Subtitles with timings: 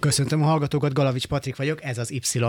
[0.00, 2.40] Köszöntöm a hallgatókat, Galavics Patrik vagyok, ez az Y.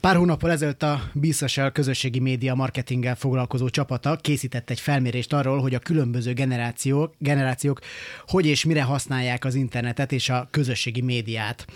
[0.00, 5.74] Pár hónappal ezelőtt a Bíszasel közösségi média marketinggel foglalkozó csapata készített egy felmérést arról, hogy
[5.74, 7.80] a különböző generációk, generációk
[8.26, 11.66] hogy és mire használják az internetet és a közösségi médiát.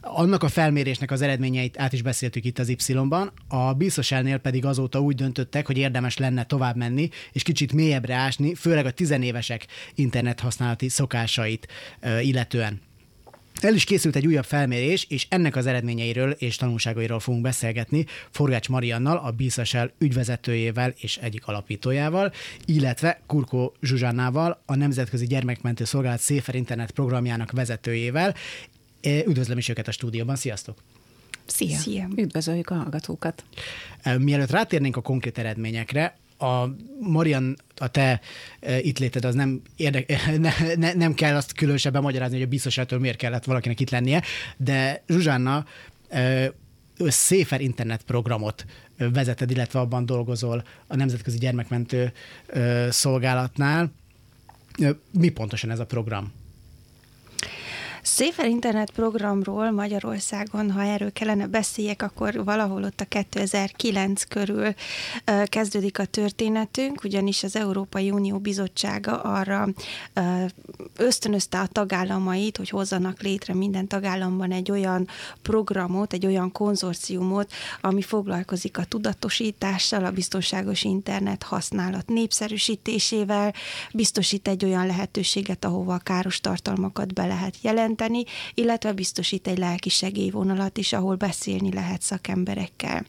[0.00, 5.00] Annak a felmérésnek az eredményeit át is beszéltük itt az Y-ban, a Bíszoselnél pedig azóta
[5.00, 10.40] úgy döntöttek, hogy érdemes lenne tovább menni, és kicsit mélyebbre ásni, főleg a tizenévesek internet
[10.40, 11.68] használati szokásait
[12.20, 12.80] illetően.
[13.60, 18.68] El is készült egy újabb felmérés, és ennek az eredményeiről és tanulságairól fogunk beszélgetni Forgács
[18.68, 22.32] Mariannal, a Bíszasel ügyvezetőjével és egyik alapítójával,
[22.64, 28.34] illetve Kurko Zsuzsánával, a Nemzetközi Gyermekmentő Szolgálat Széfer Internet programjának vezetőjével.
[29.02, 30.78] Üdvözlöm is őket a stúdióban, sziasztok!
[31.46, 31.76] Szia!
[31.76, 32.08] Szia!
[32.16, 33.44] Üdvözöljük a hallgatókat!
[34.18, 38.20] Mielőtt rátérnénk a konkrét eredményekre, a Marian, a te
[38.60, 42.48] e, itt léted, az nem, érdek, ne, ne, nem kell azt különösebben magyarázni, hogy a
[42.48, 44.22] biztosától miért kellett valakinek itt lennie,
[44.56, 45.64] de Zsuzsánna
[46.08, 46.52] e,
[46.98, 48.64] Széfer internet programot
[48.96, 52.12] vezeted, illetve abban dolgozol a Nemzetközi Gyermekmentő
[52.46, 53.92] e, Szolgálatnál.
[55.12, 56.32] Mi pontosan ez a program?
[58.02, 64.74] Széfer internet programról Magyarországon, ha erről kellene beszéljek, akkor valahol ott a 2009 körül
[65.44, 69.68] kezdődik a történetünk, ugyanis az Európai Unió Bizottsága arra
[70.96, 75.08] ösztönözte a tagállamait, hogy hozzanak létre minden tagállamban egy olyan
[75.42, 83.54] programot, egy olyan konzorciumot, ami foglalkozik a tudatosítással, a biztonságos internet használat népszerűsítésével,
[83.92, 89.88] biztosít egy olyan lehetőséget, ahova káros tartalmakat be lehet jelenteni, jelenteni, illetve biztosít egy lelki
[89.88, 93.06] segélyvonalat is, ahol beszélni lehet szakemberekkel.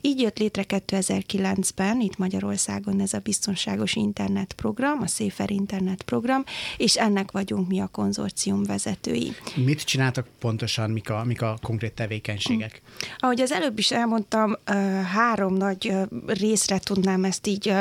[0.00, 6.44] Így jött létre 2009-ben itt Magyarországon ez a biztonságos internet program, a Safer internet program,
[6.76, 9.32] és ennek vagyunk mi a konzorcium vezetői.
[9.54, 12.82] Mit csináltak pontosan, mik a, mik a konkrét tevékenységek?
[13.18, 14.56] Ahogy az előbb is elmondtam,
[15.12, 15.92] három nagy
[16.26, 17.72] részre tudnám ezt így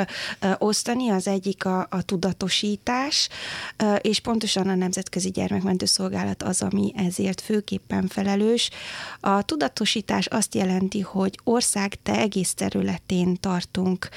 [0.57, 1.09] osztani.
[1.09, 3.29] Az egyik a, a tudatosítás,
[4.01, 8.69] és pontosan a Nemzetközi Gyermekmentő Szolgálat szolgálat az, ami ezért főképpen felelős.
[9.19, 14.09] A tudatosítás azt jelenti, hogy ország te egész területén tartunk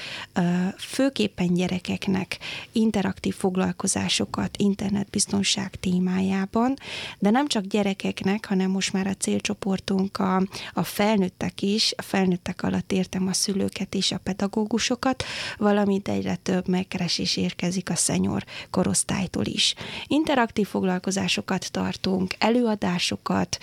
[0.77, 2.37] főképpen gyerekeknek
[2.71, 6.73] interaktív foglalkozásokat internetbiztonság témájában,
[7.19, 10.35] de nem csak gyerekeknek, hanem most már a célcsoportunk a,
[10.73, 15.23] a felnőttek is, a felnőttek alatt értem a szülőket és a pedagógusokat,
[15.57, 19.73] valamint egyre több megkeresés érkezik a szenyor korosztálytól is.
[20.07, 23.57] Interaktív foglalkozásokat tartunk, tartunk előadásokat,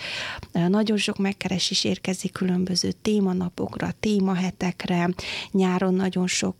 [0.51, 5.09] nagyon sok megkeresés érkezik különböző témanapokra, témahetekre,
[5.51, 6.55] nyáron nagyon sok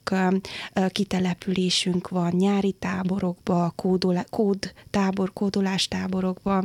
[0.89, 6.63] kitelepülésünk van, nyári táborokba, kódol, kód tábor, kódolás táborokba,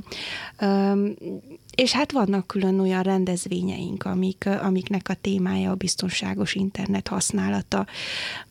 [1.74, 7.86] és hát vannak külön olyan rendezvényeink, amik, amiknek a témája a biztonságos internet használata.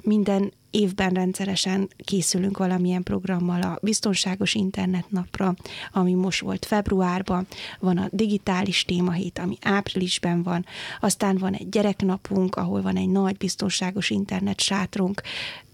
[0.04, 5.56] Minden évben rendszeresen készülünk valamilyen programmal a biztonságos internetnapra,
[5.92, 7.48] ami most volt februárban,
[7.80, 10.66] van a digitális témahét, ami áprilisban van,
[11.00, 15.22] aztán van egy gyereknapunk, ahol van egy nagy biztonságos internet sátrunk,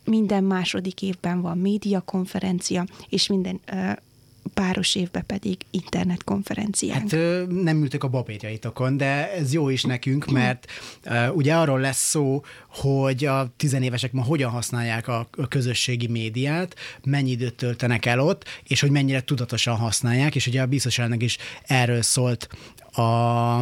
[0.05, 3.59] minden második évben van médiakonferencia, és minden
[4.55, 7.11] páros évben pedig internetkonferenciánk.
[7.11, 10.71] Hát nem ültök a babérjaitokon, de ez jó is nekünk, mert
[11.33, 17.55] ugye arról lesz szó, hogy a tizenévesek ma hogyan használják a közösségi médiát, mennyi időt
[17.55, 22.47] töltenek el ott, és hogy mennyire tudatosan használják, és ugye a biztos is erről szólt
[22.91, 23.61] a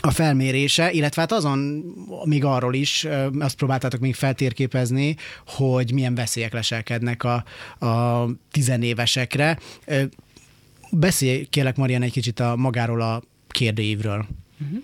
[0.00, 1.84] a felmérése, illetve hát azon
[2.24, 3.06] még arról is,
[3.38, 5.16] azt próbáltátok még feltérképezni,
[5.46, 7.44] hogy milyen veszélyek leselkednek a,
[7.86, 9.58] a tizenévesekre.
[10.90, 14.26] Beszélj kérlek, Marian, egy kicsit a magáról a kérdőívről.
[14.60, 14.82] Uh-huh.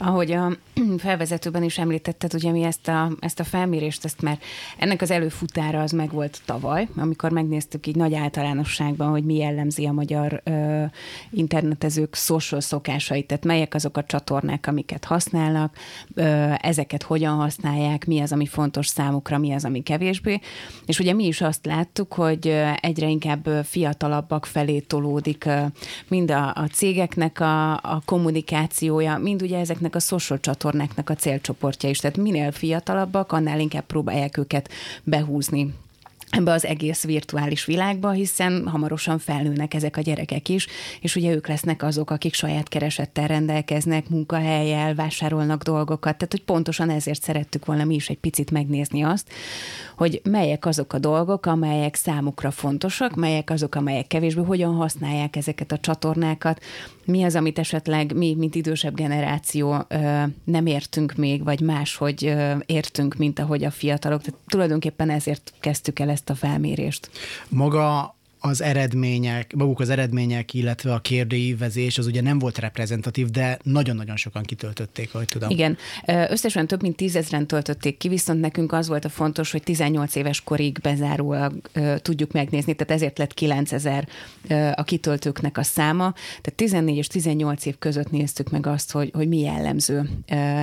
[0.00, 0.52] Ahogy a
[0.98, 4.38] felvezetőben is említetted, ugye mi ezt a, ezt a felmérést, ezt már
[4.78, 9.86] ennek az előfutára az meg volt tavaly, amikor megnéztük így nagy általánosságban, hogy mi jellemzi
[9.86, 10.84] a magyar ö,
[11.30, 15.76] internetezők social szokásait, tehát melyek azok a csatornák, amiket használnak,
[16.14, 20.40] ö, ezeket hogyan használják, mi az, ami fontos számukra, mi az, ami kevésbé.
[20.86, 25.48] És ugye mi is azt láttuk, hogy egyre inkább fiatalabbak felé tolódik
[26.08, 31.14] mind a, a cégeknek a, a kommunikációja, mind ugye ezeknek ezeknek a social csatornáknak a
[31.14, 31.98] célcsoportja is.
[31.98, 34.70] Tehát minél fiatalabbak, annál inkább próbálják őket
[35.04, 35.74] behúzni
[36.30, 40.66] ebbe az egész virtuális világba, hiszen hamarosan felnőnek ezek a gyerekek is,
[41.00, 46.90] és ugye ők lesznek azok, akik saját keresettel rendelkeznek, munkahelyel, vásárolnak dolgokat, tehát hogy pontosan
[46.90, 49.32] ezért szerettük volna mi is egy picit megnézni azt,
[49.96, 55.72] hogy melyek azok a dolgok, amelyek számukra fontosak, melyek azok, amelyek kevésbé, hogyan használják ezeket
[55.72, 56.62] a csatornákat,
[57.04, 59.86] mi az, amit esetleg mi, mint idősebb generáció
[60.44, 62.34] nem értünk még, vagy máshogy
[62.66, 64.22] értünk, mint ahogy a fiatalok.
[64.22, 67.10] Tehát tulajdonképpen ezért kezdtük el ezt a felmérést.
[67.48, 68.16] Maga
[68.48, 74.16] az eredmények, maguk az eredmények, illetve a kérdőívezés az ugye nem volt reprezentatív, de nagyon-nagyon
[74.16, 75.50] sokan kitöltötték, ahogy tudom.
[75.50, 80.14] Igen, összesen több mint tízezren töltötték ki, viszont nekünk az volt a fontos, hogy 18
[80.14, 81.52] éves korig bezárólag
[82.02, 84.08] tudjuk megnézni, tehát ezért lett 9000
[84.74, 89.28] a kitöltőknek a száma, tehát 14 és 18 év között néztük meg azt, hogy, hogy
[89.28, 90.10] mi jellemző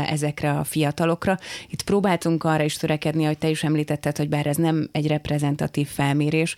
[0.10, 1.38] ezekre a fiatalokra.
[1.70, 5.88] Itt próbáltunk arra is törekedni, hogy te is említetted, hogy bár ez nem egy reprezentatív
[5.88, 6.56] felmérés,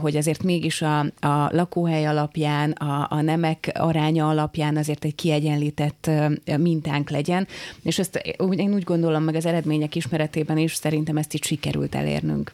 [0.00, 6.10] hogy azért mégis a, a lakóhely alapján, a, a nemek aránya alapján azért egy kiegyenlített
[6.56, 7.46] mintánk legyen,
[7.82, 8.16] és ezt
[8.56, 12.50] én úgy gondolom meg az eredmények ismeretében is szerintem ezt itt sikerült elérnünk.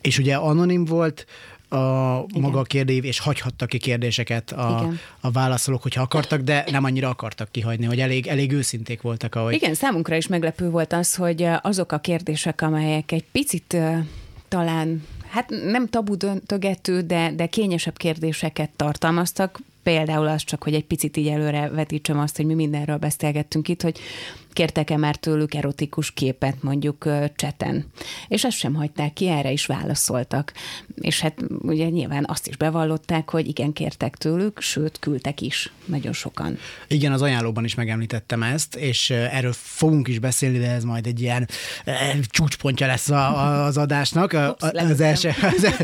[0.00, 1.26] És ugye anonim volt,
[1.68, 2.40] a Igen.
[2.40, 4.90] maga a kérdév, és hagyhattak ki kérdéseket a,
[5.20, 9.34] a válaszolók, hogyha akartak, de nem annyira akartak kihagyni, hogy elég, elég őszinték voltak.
[9.34, 9.54] Ahogy...
[9.54, 13.76] Igen, számunkra is meglepő volt az, hogy azok a kérdések, amelyek egy picit
[14.48, 15.04] talán
[15.36, 19.60] hát nem tabu döntögető, de, de kényesebb kérdéseket tartalmaztak.
[19.82, 23.82] Például az csak, hogy egy picit így előre vetítsem azt, hogy mi mindenről beszélgettünk itt,
[23.82, 23.98] hogy
[24.56, 27.86] kértek-e már tőlük erotikus képet mondjuk cseten.
[28.28, 30.52] És ezt sem hagyták ki, erre is válaszoltak.
[31.00, 36.12] És hát ugye nyilván azt is bevallották, hogy igen, kértek tőlük, sőt, küldtek is nagyon
[36.12, 36.58] sokan.
[36.88, 41.20] Igen, az ajánlóban is megemlítettem ezt, és erről fogunk is beszélni, de ez majd egy
[41.20, 41.48] ilyen
[42.20, 44.32] csúcspontja lesz az adásnak.
[44.32, 45.74] Ups, az, első, az,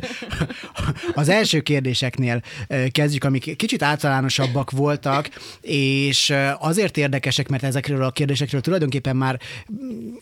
[1.15, 2.43] az első kérdéseknél
[2.91, 5.31] kezdjük, amik kicsit általánosabbak voltak,
[5.61, 9.41] és azért érdekesek, mert ezekről a kérdésekről tulajdonképpen már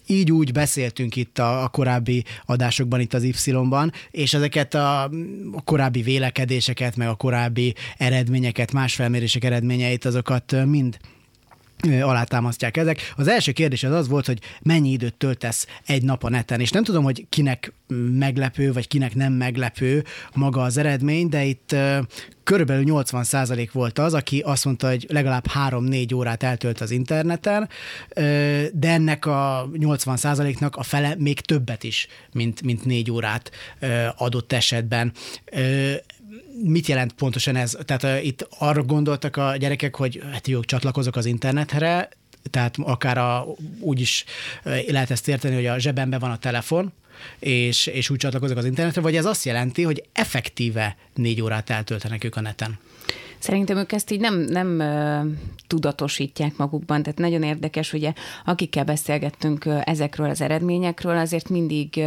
[0.06, 5.02] így úgy beszéltünk itt a, a korábbi adásokban, itt az Y-ban, és ezeket a,
[5.52, 10.98] a korábbi vélekedéseket, meg a korábbi eredményeket, más felmérések eredményeit, azokat mind
[12.00, 13.12] alátámasztják ezek.
[13.16, 16.70] Az első kérdés az az volt, hogy mennyi időt töltesz egy nap a neten, és
[16.70, 17.72] nem tudom, hogy kinek
[18.18, 20.04] meglepő, vagy kinek nem meglepő
[20.34, 21.76] maga az eredmény, de itt
[22.44, 27.68] körülbelül 80% volt az, aki azt mondta, hogy legalább 3-4 órát eltölt az interneten,
[28.72, 33.50] de ennek a 80%-nak a fele még többet is, mint, mint 4 órát
[34.16, 35.12] adott esetben
[36.62, 37.76] mit jelent pontosan ez?
[37.84, 42.08] Tehát uh, itt arra gondoltak a gyerekek, hogy hát jó, csatlakozok az internetre,
[42.50, 43.46] tehát akár a,
[43.80, 44.24] úgy is
[44.86, 46.92] lehet ezt érteni, hogy a zsebemben van a telefon,
[47.38, 52.24] és, és úgy csatlakozok az internetre, vagy ez azt jelenti, hogy effektíve négy órát eltöltenek
[52.24, 52.78] ők a neten?
[53.40, 54.82] Szerintem ők ezt így nem, nem
[55.66, 58.12] tudatosítják magukban, tehát nagyon érdekes, ugye
[58.44, 62.04] akikkel beszélgettünk ezekről az eredményekről, azért mindig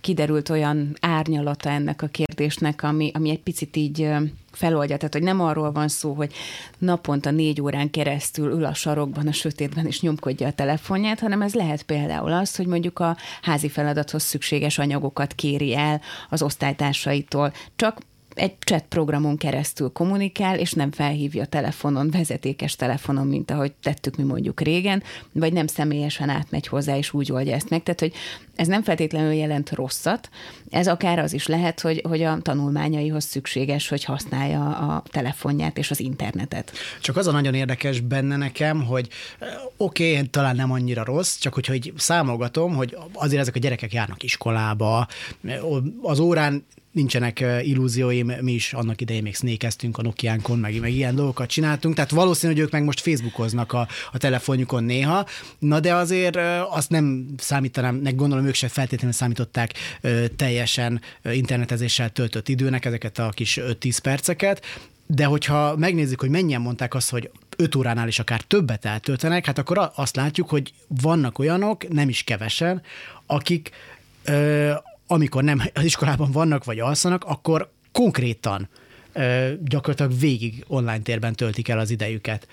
[0.00, 4.08] kiderült olyan árnyalata ennek a kérdésnek, ami, ami egy picit így
[4.52, 4.96] feloldja.
[4.96, 6.32] Tehát, hogy nem arról van szó, hogy
[6.78, 11.54] naponta négy órán keresztül ül a sarokban, a sötétben, és nyomkodja a telefonját, hanem ez
[11.54, 17.52] lehet például az, hogy mondjuk a házi feladathoz szükséges anyagokat kéri el az osztálytársaitól.
[17.76, 17.98] Csak
[18.36, 24.22] egy chat programon keresztül kommunikál, és nem felhívja telefonon, vezetékes telefonon, mint ahogy tettük mi
[24.22, 25.02] mondjuk régen,
[25.32, 27.82] vagy nem személyesen átmegy hozzá, és úgy oldja ezt meg.
[27.82, 28.12] Tehát, hogy
[28.56, 30.30] ez nem feltétlenül jelent rosszat,
[30.70, 35.90] ez akár az is lehet, hogy, hogy a tanulmányaihoz szükséges, hogy használja a telefonját és
[35.90, 36.72] az internetet.
[37.00, 39.08] Csak az a nagyon érdekes benne nekem, hogy
[39.76, 44.22] oké, okay, talán nem annyira rossz, csak hogy számolgatom, hogy azért ezek a gyerekek járnak
[44.22, 45.06] iskolába,
[46.02, 46.64] az órán
[46.96, 51.94] nincsenek illúzióim, mi is annak idején még snékeztünk a Nokiánkon, meg, meg ilyen dolgokat csináltunk,
[51.94, 55.26] tehát valószínű, hogy ők meg most Facebookoznak a, a telefonjukon néha,
[55.58, 56.36] na de azért
[56.70, 59.72] azt nem számítanám, meg gondolom ők se feltétlenül számították
[60.36, 64.64] teljesen internetezéssel töltött időnek ezeket a kis 5-10 perceket,
[65.06, 69.58] de hogyha megnézzük, hogy mennyien mondták azt, hogy 5 óránál is akár többet eltöltenek, hát
[69.58, 70.72] akkor azt látjuk, hogy
[71.02, 72.82] vannak olyanok, nem is kevesen,
[73.26, 73.70] akik
[75.06, 78.68] amikor nem az iskolában vannak, vagy alszanak, akkor konkrétan
[79.64, 82.48] gyakorlatilag végig online térben töltik el az idejüket.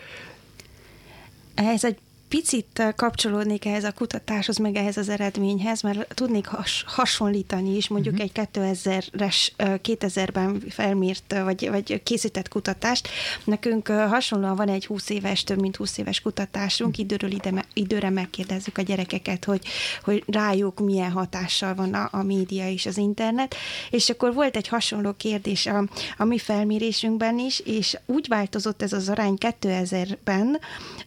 [1.56, 1.98] Ez egy
[2.34, 8.14] picit kapcsolódnék ehhez a kutatáshoz, meg ehhez az eredményhez, mert tudnék has, hasonlítani is mondjuk
[8.14, 8.30] uh-huh.
[8.36, 13.08] egy 2000-es, 2000-ben felmért, vagy, vagy készített kutatást.
[13.44, 18.78] Nekünk hasonlóan van egy 20 éves, több mint 20 éves kutatásunk, időről ide, időre megkérdezzük
[18.78, 19.62] a gyerekeket, hogy,
[20.04, 23.56] hogy rájuk milyen hatással van a, a média és az internet,
[23.90, 25.84] és akkor volt egy hasonló kérdés a,
[26.18, 30.60] a mi felmérésünkben is, és úgy változott ez az arány 2000-ben,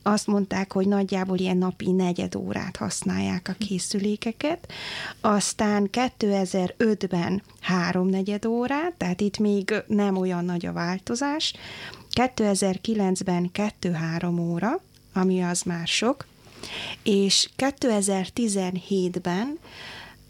[0.02, 4.72] azt mondták, hogy nagyjából ilyen napi negyed órát használják a készülékeket,
[5.20, 11.52] aztán 2005-ben háromnegyed órát, tehát itt még nem olyan nagy a változás,
[12.14, 14.80] 2009-ben 2-3 óra,
[15.12, 16.26] ami az már sok,
[17.02, 19.58] és 2017-ben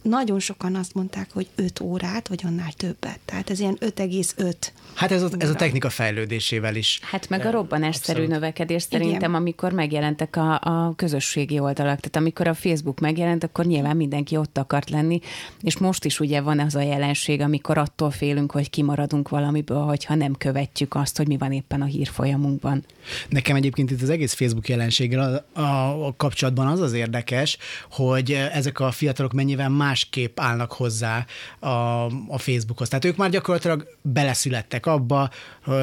[0.08, 3.18] nagyon sokan azt mondták, hogy 5 órát, vagy annál többet.
[3.24, 4.54] Tehát ez ilyen 5,5
[4.94, 7.00] Hát ez a, ez a technika fejlődésével is.
[7.02, 8.40] Hát meg a robbanásszerű Abszolút.
[8.40, 9.34] növekedés szerintem, Igen.
[9.34, 12.00] amikor megjelentek a, a közösségi oldalak.
[12.00, 15.20] Tehát amikor a Facebook megjelent, akkor nyilván mindenki ott akart lenni,
[15.62, 20.14] és most is ugye van az a jelenség, amikor attól félünk, hogy kimaradunk valamiből, hogyha
[20.14, 22.84] nem követjük azt, hogy mi van éppen a hírfolyamunkban.
[23.28, 27.58] Nekem egyébként itt az egész Facebook jelenséggel a, a, a kapcsolatban az az érdekes,
[27.90, 31.26] hogy ezek a fiatalok mennyivel másképp állnak hozzá
[31.58, 31.68] a,
[32.28, 32.88] a Facebookhoz.
[32.88, 35.30] Tehát ők már gyakorlatilag beleszülettek abba,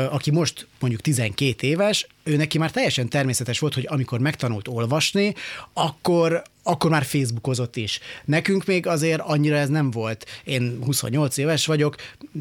[0.09, 5.33] aki most mondjuk 12 éves, ő neki már teljesen természetes volt, hogy amikor megtanult olvasni,
[5.73, 7.99] akkor, akkor már Facebookozott is.
[8.25, 10.25] Nekünk még azért annyira ez nem volt.
[10.43, 11.95] Én 28 éves vagyok,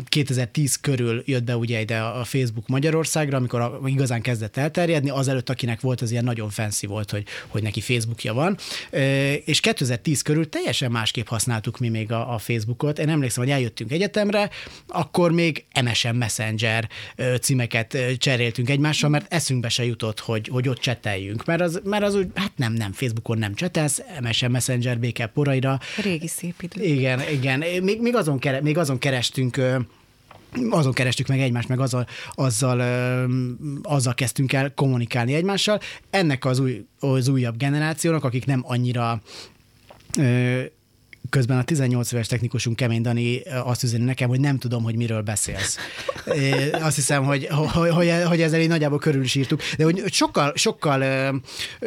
[0.08, 5.80] 2010 körül jött be ugye ide a Facebook Magyarországra, amikor igazán kezdett elterjedni, azelőtt, akinek
[5.80, 8.56] volt, az ilyen nagyon fancy volt, hogy, hogy neki Facebookja van,
[9.44, 12.98] és 2010 körül teljesen másképp használtuk mi még a, a Facebookot.
[12.98, 14.50] Én emlékszem, hogy eljöttünk egyetemre,
[14.86, 16.88] akkor még MSN Messenger
[17.40, 22.14] címeket cseréltünk egymással, mert eszünkbe se jutott, hogy, hogy ott cseteljünk, mert az, mert az
[22.14, 25.78] úgy, hát nem, nem, Facebookon nem csetelsz, MSN Messenger béke poraira.
[26.02, 26.82] Régi szép idő.
[26.84, 27.58] Igen, igen.
[27.82, 29.60] Még, még, azon, kere, még azon kerestünk
[30.70, 32.80] azon kerestük meg egymást, meg azzal, azzal,
[33.82, 35.80] azzal kezdtünk el kommunikálni egymással.
[36.10, 39.22] Ennek az, új, az újabb generációnak, akik nem annyira
[41.32, 45.22] közben a 18 éves technikusunk Kemény Dani azt üzeni nekem, hogy nem tudom, hogy miről
[45.22, 45.76] beszélsz.
[46.88, 51.02] Azt hiszem, hogy, hogy, hogy, ezzel így nagyjából körül is írtuk, de hogy sokkal, sokkal,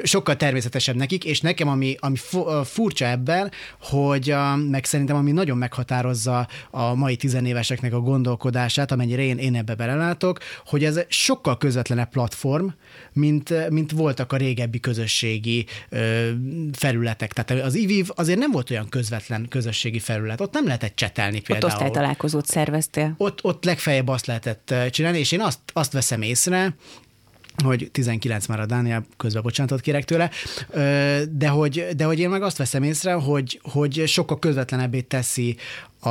[0.04, 2.16] sokkal természetesebb nekik, és nekem ami, ami
[2.64, 4.36] furcsa ebben, hogy
[4.70, 10.40] meg szerintem ami nagyon meghatározza a mai tizenéveseknek a gondolkodását, amennyire én, én ebbe belelátok,
[10.66, 12.68] hogy ez sokkal közvetlenebb platform,
[13.16, 16.30] mint, mint voltak a régebbi közösségi ö,
[16.74, 17.34] felületek.
[17.34, 20.42] Tehát az IVIV azért nem volt olyan közvetlen közösségi felület.
[20.42, 21.66] Ott nem lehetett csetelni például.
[21.66, 23.14] Ott osztálytalálkozót szerveztél.
[23.18, 26.76] Ott, ott legfeljebb azt lehetett csinálni, és én azt, azt veszem észre,
[27.64, 30.30] hogy 19 már a Dániel, közben bocsánatot kérek tőle,
[31.30, 35.56] de hogy, de hogy én meg azt veszem észre, hogy, hogy sokkal közvetlenebbé teszi
[36.00, 36.10] a,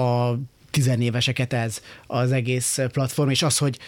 [0.00, 0.38] a
[0.70, 3.78] tizenéveseket ez az egész platform, és az, hogy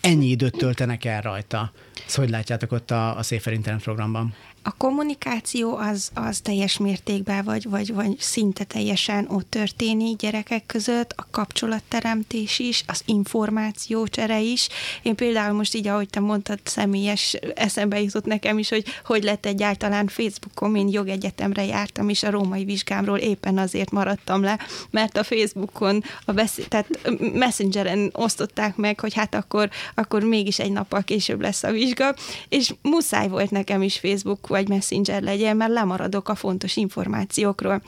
[0.00, 1.72] ennyi időt töltenek el rajta.
[2.06, 4.34] Ezt hogy látjátok ott a, a Safer Internet programban?
[4.66, 11.12] A kommunikáció az, az teljes mértékben, vagy, vagy, vagy szinte teljesen ott történik gyerekek között,
[11.16, 14.68] a kapcsolatteremtés is, az információcsere is.
[15.02, 19.46] Én például most így, ahogy te mondtad, személyes eszembe jutott nekem is, hogy hogy lett
[19.46, 24.58] egyáltalán Facebookon, én jogegyetemre jártam, és a római vizsgámról éppen azért maradtam le,
[24.90, 26.88] mert a Facebookon, a beszél, tehát
[27.32, 32.14] Messengeren osztották meg, hogy hát akkor, akkor mégis egy nappal később lesz a vizsga,
[32.48, 37.82] és muszáj volt nekem is Facebook vagy messenger legyen, mert lemaradok a fontos információkról.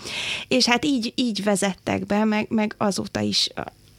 [0.49, 3.51] És hát így, így vezettek be, meg, meg azóta is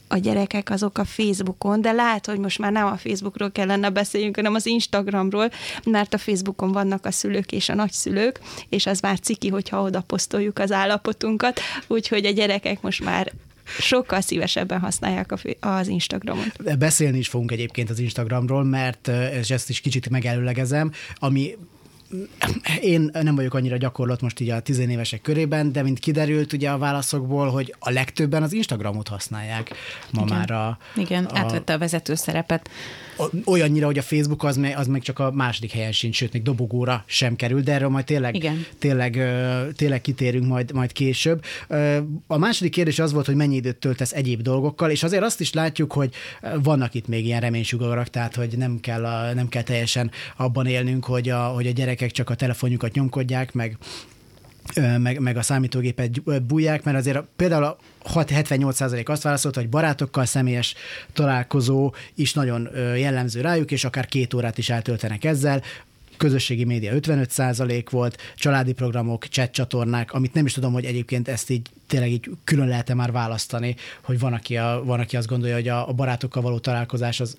[0.08, 4.36] a gyerekek azok a Facebookon, de lehet, hogy most már nem a Facebookról kellene beszéljünk,
[4.36, 5.50] hanem az Instagramról,
[5.84, 10.00] mert a Facebookon vannak a szülők és a nagyszülők, és az már ciki, hogyha oda
[10.00, 13.32] posztoljuk az állapotunkat, úgyhogy a gyerekek most már
[13.78, 16.78] sokkal szívesebben használják az Instagramot.
[16.78, 19.10] Beszélni is fogunk egyébként az Instagramról, mert,
[19.40, 21.56] és ezt is kicsit megelőlegezem, ami
[22.80, 26.78] én nem vagyok annyira gyakorlat most így a tizenévesek körében, de mint kiderült ugye a
[26.78, 29.70] válaszokból, hogy a legtöbben az Instagramot használják
[30.12, 30.36] ma Igen.
[30.36, 30.78] már a...
[30.96, 32.70] Igen, a, átvette a vezető szerepet.
[33.44, 37.04] Olyannyira, hogy a Facebook az, az meg csak a második helyen sincs, sőt, még dobogóra
[37.06, 38.66] sem kerül, de erről majd tényleg, Igen.
[38.78, 39.20] tényleg,
[39.76, 41.44] tényleg kitérünk majd, majd később.
[42.26, 45.52] A második kérdés az volt, hogy mennyi időt töltesz egyéb dolgokkal, és azért azt is
[45.52, 46.14] látjuk, hogy
[46.62, 51.04] vannak itt még ilyen reménysugarak, tehát hogy nem kell, a, nem kell teljesen abban élnünk,
[51.04, 53.76] hogy a, hogy a gyerek gyerekek csak a telefonjukat nyomkodják, meg
[54.98, 60.24] meg, meg a számítógépet bújják, mert azért a, például a 78% azt válaszolta, hogy barátokkal
[60.24, 60.74] személyes
[61.12, 65.62] találkozó is nagyon jellemző rájuk, és akár két órát is eltöltenek ezzel.
[66.16, 71.50] közösségi média 55% volt, családi programok, chat csatornák, amit nem is tudom, hogy egyébként ezt
[71.50, 75.54] így tényleg így külön lehet-e már választani, hogy van, aki, a, van, aki azt gondolja,
[75.54, 77.36] hogy a, a barátokkal való találkozás az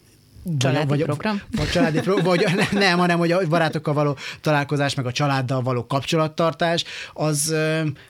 [0.58, 1.42] Családi vagy, program?
[1.56, 5.86] Vagy családi program, vagy nem, hanem hogy a barátokkal való találkozás, meg a családdal való
[5.86, 6.84] kapcsolattartás,
[7.14, 7.56] az,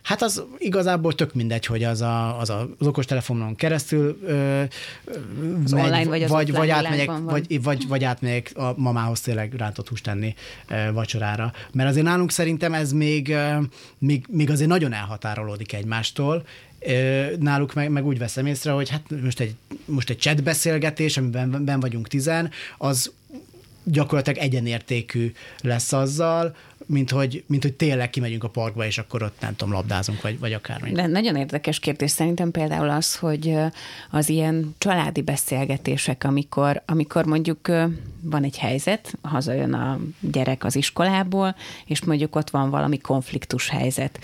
[0.03, 4.19] hát az igazából tök mindegy, hogy az a, az, a, az okostelefonon keresztül
[5.63, 9.53] az megy, online vagy, az vagy, vagy, átmegyek, vagy, vagy, vagy átmegyek a mamához tényleg
[9.53, 10.35] rántott húst tenni
[10.93, 11.53] vacsorára.
[11.71, 13.35] Mert azért nálunk szerintem ez még,
[13.97, 16.43] még, még azért nagyon elhatárolódik egymástól,
[17.39, 21.65] Náluk meg, meg úgy veszem észre, hogy hát most egy, most egy chat beszélgetés, amiben
[21.65, 23.11] ben vagyunk tizen, az
[23.83, 29.39] gyakorlatilag egyenértékű lesz azzal, mint hogy, mint hogy tényleg kimegyünk a parkba, és akkor ott
[29.39, 30.91] nem tudom, labdázunk, vagy, vagy akármi.
[30.91, 33.55] De nagyon érdekes kérdés szerintem például az, hogy
[34.09, 37.67] az ilyen családi beszélgetések, amikor, amikor mondjuk
[38.21, 44.19] van egy helyzet, hazajön a gyerek az iskolából, és mondjuk ott van valami konfliktus helyzet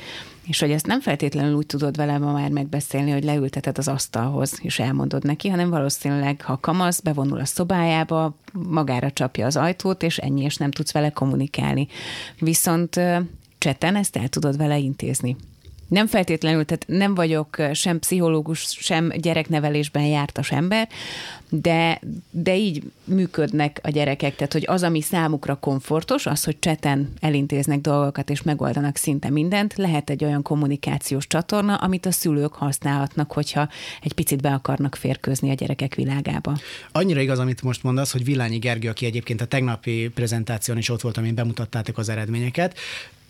[0.48, 4.60] és hogy ezt nem feltétlenül úgy tudod vele ma már megbeszélni, hogy leülteted az asztalhoz,
[4.62, 10.18] és elmondod neki, hanem valószínűleg, ha kamasz, bevonul a szobájába, magára csapja az ajtót, és
[10.18, 11.88] ennyi, és nem tudsz vele kommunikálni.
[12.40, 13.00] Viszont
[13.58, 15.36] cseten ezt el tudod vele intézni.
[15.88, 20.88] Nem feltétlenül, tehát nem vagyok sem pszichológus, sem gyereknevelésben jártas ember,
[21.50, 22.02] de,
[22.32, 27.82] de így működnek a gyerekek, tehát hogy az, ami számukra komfortos, az, hogy cseten elintéznek
[27.82, 33.70] dolgokat és megoldanak szinte mindent, lehet egy olyan kommunikációs csatorna, amit a szülők használhatnak, hogyha
[34.02, 36.58] egy picit be akarnak férkőzni a gyerekek világába.
[36.92, 41.02] Annyira igaz, amit most mondasz, hogy Villányi Gergő, aki egyébként a tegnapi prezentáción is ott
[41.02, 42.78] volt, amin bemutattátok az eredményeket,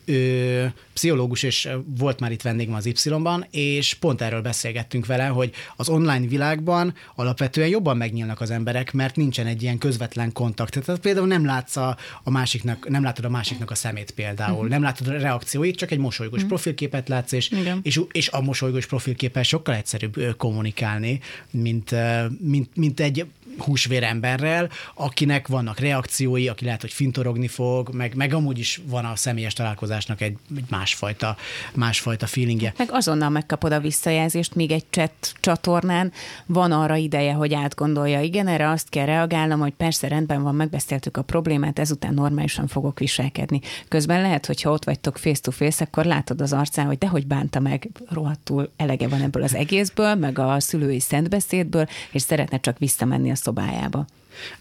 [0.07, 5.51] ő pszichológus, és volt már itt vendégem az Y-ban, és pont erről beszélgettünk vele, hogy
[5.75, 10.79] az online világban alapvetően jobban megnyílnak az emberek, mert nincsen egy ilyen közvetlen kontakt.
[10.79, 14.69] Tehát például nem látsz a, a másiknak, nem látod a másiknak a szemét például, uh-huh.
[14.69, 16.49] nem látod a reakcióit, csak egy mosolygós uh-huh.
[16.49, 21.19] profilképet látsz, és, és, és a mosolygós profilképpel sokkal egyszerűbb kommunikálni,
[21.51, 21.95] mint,
[22.39, 23.25] mint, mint egy
[23.57, 29.05] húsvér emberrel, akinek vannak reakciói, aki lehet, hogy fintorogni fog, meg, meg amúgy is van
[29.05, 31.37] a személyes találkozásnak egy, egy másfajta,
[31.75, 32.73] másfajta feelingje.
[32.77, 36.11] Meg azonnal megkapod a visszajelzést, még egy chat csatornán
[36.45, 38.21] van arra ideje, hogy átgondolja.
[38.21, 42.99] Igen, erre azt kell reagálnom, hogy persze rendben van, megbeszéltük a problémát, ezután normálisan fogok
[42.99, 43.61] viselkedni.
[43.87, 47.27] Közben lehet, hogy ha ott vagytok face to face, akkor látod az arcán, hogy dehogy
[47.27, 52.77] bánta meg, rohadtul elege van ebből az egészből, meg a szülői szentbeszédből, és szeretne csak
[52.77, 54.05] visszamenni a szobájába.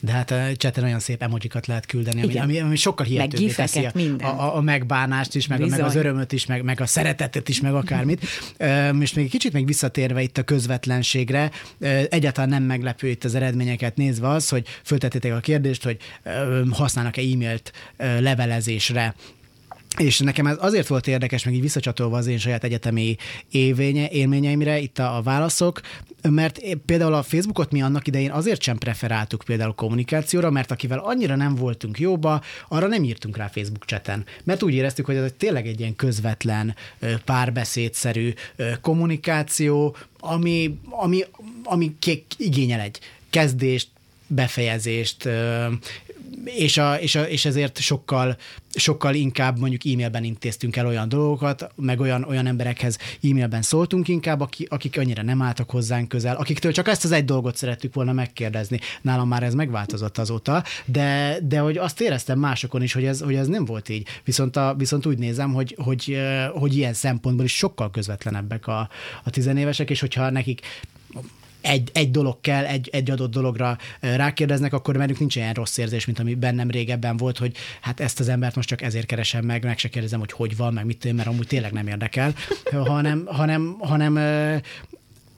[0.01, 3.85] De hát a chaten olyan szép emojikat lehet küldeni, ami, ami, ami sokkal hihetőbbé teszi
[3.85, 7.61] a, a, a megbánást is, meg, meg az örömöt is, meg, meg a szeretetet is,
[7.61, 8.27] meg akármit.
[9.01, 11.51] És még egy kicsit még visszatérve itt a közvetlenségre,
[12.09, 15.97] egyáltalán nem meglepő itt az eredményeket nézve az, hogy föltettétek a kérdést, hogy
[16.71, 19.15] használnak-e e-mailt levelezésre
[19.99, 23.17] és nekem ez azért volt érdekes, meg így visszacsatolva az én saját egyetemi
[23.51, 25.81] événye, élményeimre itt a, a válaszok,
[26.23, 31.37] mert például a Facebookot mi annak idején azért sem preferáltuk például kommunikációra, mert akivel annyira
[31.37, 34.25] nem voltunk jóba, arra nem írtunk rá Facebook cseten.
[34.45, 36.75] Mert úgy éreztük, hogy ez tényleg egy ilyen közvetlen,
[37.25, 38.33] párbeszédszerű
[38.81, 41.25] kommunikáció, ami, ami,
[41.65, 41.97] ami
[42.37, 42.99] igényel egy
[43.31, 43.89] kezdést,
[44.27, 45.29] befejezést,
[46.45, 48.37] és, a, és, a, és ezért sokkal,
[48.75, 54.41] sokkal inkább mondjuk e-mailben intéztünk el olyan dolgokat, meg olyan, olyan emberekhez e-mailben szóltunk inkább,
[54.41, 58.13] akik, akik annyira nem álltak hozzánk közel, akiktől csak ezt az egy dolgot szerettük volna
[58.13, 58.81] megkérdezni.
[59.03, 63.35] Nálam már ez megváltozott azóta, de, de hogy azt éreztem másokon is, hogy ez, hogy
[63.35, 64.07] ez nem volt így.
[64.25, 66.19] Viszont, a, viszont úgy nézem, hogy, hogy,
[66.53, 68.89] hogy ilyen szempontból is sokkal közvetlenebbek a,
[69.25, 70.61] a tizenévesek, és hogyha nekik
[71.67, 76.07] egy, egy dolog kell, egy, egy adott dologra rákérdeznek, akkor velük nincs ilyen rossz érzés,
[76.07, 79.65] mint ami bennem régebben volt, hogy hát ezt az embert most csak ezért keresem meg,
[79.65, 82.35] meg se kérdezem, hogy hogy van, meg mit tudom, mert amúgy tényleg nem érdekel,
[82.85, 84.19] hanem, hanem, hanem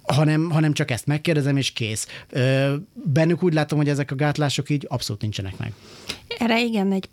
[0.03, 2.07] hanem, hanem csak ezt megkérdezem, és kész.
[2.93, 5.73] Bennük úgy látom, hogy ezek a gátlások így abszolút nincsenek meg.
[6.39, 7.09] Erre igen, egy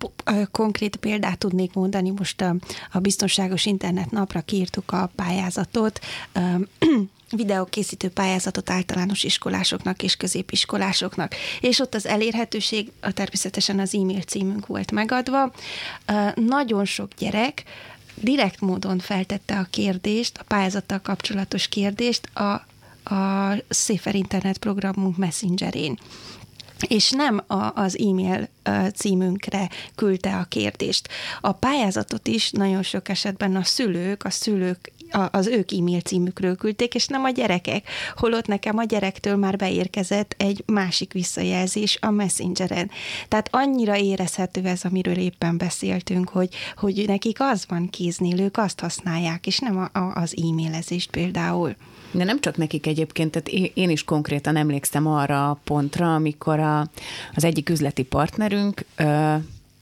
[0.52, 2.10] konkrét példát tudnék mondani.
[2.10, 2.56] Most a,
[2.92, 6.00] a Biztonságos Internet napra kiírtuk a pályázatot.
[7.30, 11.36] videókészítő pályázatot általános iskolásoknak és középiskolásoknak.
[11.62, 15.52] És ott az elérhetőség, a természetesen az e-mail címünk volt megadva.
[16.36, 17.64] Nagyon sok gyerek
[18.16, 22.66] direkt módon feltette a kérdést, a pályázattal kapcsolatos kérdést a,
[23.14, 25.98] a Safer Internet programunk messengerén
[26.88, 28.48] és nem a, az e-mail
[28.96, 31.08] címünkre küldte a kérdést.
[31.42, 34.94] A pályázatot is nagyon sok esetben a szülők, a szülők
[35.32, 37.88] az ők e-mail címükről küldték, és nem a gyerekek.
[38.16, 42.92] Holott nekem a gyerektől már beérkezett egy másik visszajelzés a Messengeren.
[43.28, 48.80] Tehát annyira érezhető ez, amiről éppen beszéltünk, hogy, hogy nekik az van kéznél, ők azt
[48.80, 51.76] használják, és nem a, a, az e-mailezést például.
[52.16, 56.80] De nem csak nekik egyébként, tehát én is konkrétan emlékszem arra a pontra, amikor a,
[57.34, 59.36] az egyik üzleti partnerünk ö,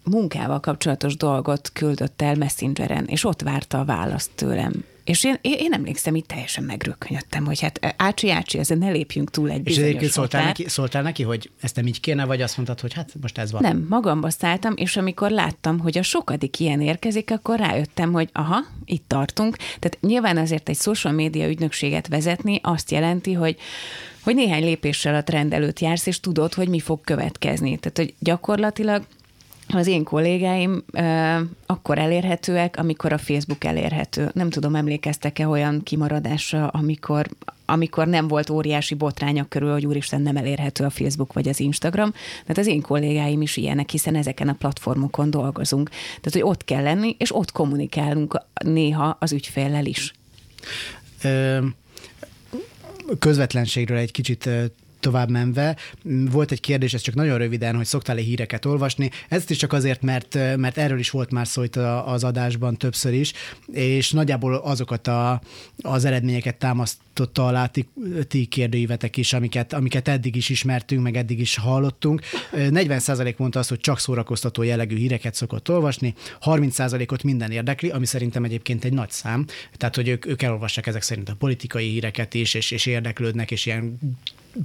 [0.04, 4.84] munkával kapcsolatos dolgot küldött el Messengeren, és ott várta a választ tőlem.
[5.04, 9.32] És én, én, én emlékszem, itt teljesen megrökönyödtem, hogy hát ácsi, ácsi, ezen ne lépjünk
[9.32, 12.56] túl egy És egyébként szóltál neki, szóltál neki, hogy ezt nem így kéne, vagy azt
[12.56, 13.62] mondtad, hogy hát most ez van?
[13.62, 18.58] Nem, magamba szálltam, és amikor láttam, hogy a sokadik ilyen érkezik, akkor rájöttem, hogy aha,
[18.86, 19.56] itt tartunk.
[19.56, 23.58] Tehát nyilván azért egy social média ügynökséget vezetni azt jelenti, hogy
[24.24, 27.78] hogy néhány lépéssel a trend előtt jársz, és tudod, hogy mi fog következni.
[27.78, 29.04] Tehát, hogy gyakorlatilag
[29.68, 34.32] az én kollégáim uh, akkor elérhetőek, amikor a Facebook elérhető.
[34.34, 37.28] Nem tudom, emlékeztek-e olyan kimaradásra, amikor,
[37.66, 42.12] amikor nem volt óriási botrányok körül, hogy úristen nem elérhető a Facebook vagy az Instagram.
[42.42, 45.90] Tehát az én kollégáim is ilyenek, hiszen ezeken a platformokon dolgozunk.
[45.90, 50.14] Tehát, hogy ott kell lenni, és ott kommunikálunk néha az ügyféllel is.
[51.24, 51.66] Ö,
[53.20, 54.50] közvetlenségről egy kicsit
[55.04, 55.76] tovább menve,
[56.32, 59.10] volt egy kérdés, ez csak nagyon röviden, hogy szoktál-e híreket olvasni.
[59.30, 63.14] Ez is csak azért, mert, mert erről is volt már szó itt az adásban többször
[63.14, 63.34] is,
[63.72, 65.42] és nagyjából azokat a,
[65.82, 67.88] az eredményeket támasztotta alá ti,
[68.28, 72.22] ti kérdőívetek is, amiket, amiket eddig is ismertünk, meg eddig is hallottunk.
[72.54, 78.44] 40% mondta azt, hogy csak szórakoztató jellegű híreket szokott olvasni, 30%-ot minden érdekli, ami szerintem
[78.44, 79.46] egyébként egy nagy szám,
[79.78, 83.66] tehát hogy ők, ők elolvassák ezek szerint a politikai híreket is, és, és érdeklődnek, és
[83.66, 84.00] ilyen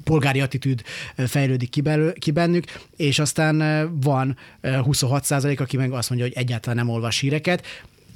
[0.05, 0.83] polgári attitűd
[1.17, 2.65] fejlődik ki, belő, ki bennük,
[2.97, 3.59] és aztán
[4.01, 4.37] van
[4.85, 7.67] 26 százalék, aki meg azt mondja, hogy egyáltalán nem olvas híreket.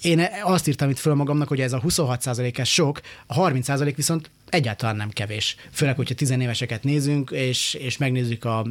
[0.02, 3.64] Én azt írtam itt föl magamnak, hogy ez a 26 százalék ez sok, a 30
[3.64, 5.56] százalék viszont egyáltalán nem kevés.
[5.70, 8.66] Főleg, hogyha tizenéveseket nézünk, és, és megnézzük a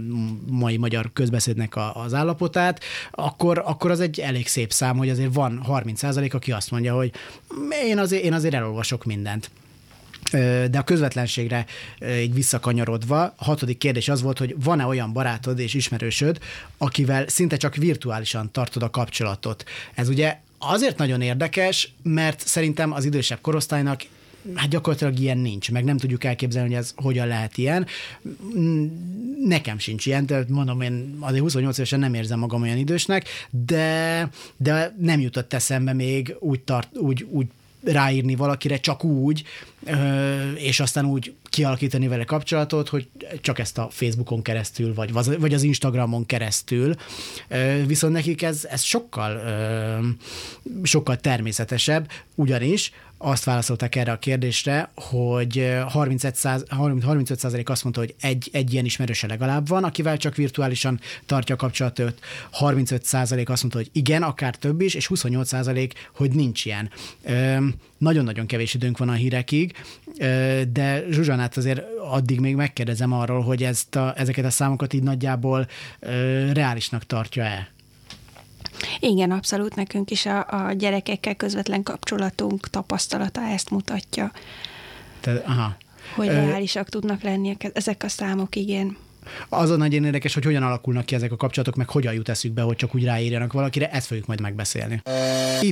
[0.46, 5.34] mai magyar közbeszédnek a, az állapotát, akkor, akkor az egy elég szép szám, hogy azért
[5.34, 7.12] van 30 százalék, aki azt mondja, hogy
[7.86, 9.50] én azért, én azért elolvasok mindent.
[10.32, 11.66] De a közvetlenségre
[12.22, 16.40] így visszakanyarodva, hatodik kérdés az volt, hogy van-e olyan barátod és ismerősöd,
[16.78, 19.64] akivel szinte csak virtuálisan tartod a kapcsolatot.
[19.94, 24.02] Ez ugye azért nagyon érdekes, mert szerintem az idősebb korosztálynak
[24.56, 27.88] hát gyakorlatilag ilyen nincs, meg nem tudjuk elképzelni, hogy ez hogyan lehet ilyen.
[29.46, 34.30] Nekem sincs ilyen, tehát mondom, én azért 28 évesen nem érzem magam olyan idősnek, de,
[34.58, 37.48] de nem jutott eszembe még úgy, tart, úgy, úgy
[37.84, 39.44] ráírni valakire csak úgy,
[40.56, 43.08] és aztán úgy kialakítani vele kapcsolatot, hogy
[43.42, 46.96] csak ezt a Facebookon keresztül, vagy, vagy az Instagramon keresztül.
[47.86, 49.42] Viszont nekik ez, ez sokkal,
[50.84, 56.40] sokkal természetesebb, ugyanis azt válaszolták erre a kérdésre, hogy 35,
[57.02, 61.58] 35 azt mondta, hogy egy, egy ilyen ismerőse legalább van, akivel csak virtuálisan tartja a
[61.58, 62.20] kapcsolatot,
[62.60, 66.92] 35% azt mondta, hogy igen, akár több is, és 28% hogy nincs ilyen.
[67.98, 69.74] Nagyon-nagyon kevés időnk van a hírekig,
[70.72, 71.82] de Zsuzsanát azért
[72.12, 75.68] addig még megkérdezem arról, hogy ezt a, ezeket a számokat így nagyjából
[76.54, 77.70] reálisnak tartja-e?
[79.00, 84.32] Igen, abszolút nekünk is a, a gyerekekkel közvetlen kapcsolatunk tapasztalata ezt mutatja.
[85.20, 85.76] Te, aha.
[86.16, 88.98] Hogy reálisak tudnak lenni ezek a számok, igen.
[89.50, 92.62] Az a nagyon érdekes, hogy hogyan alakulnak ki ezek a kapcsolatok, meg hogyan jut eszükbe,
[92.62, 95.02] hogy csak úgy ráírjanak valakire, ezt fogjuk majd megbeszélni.
[95.62, 95.72] Y.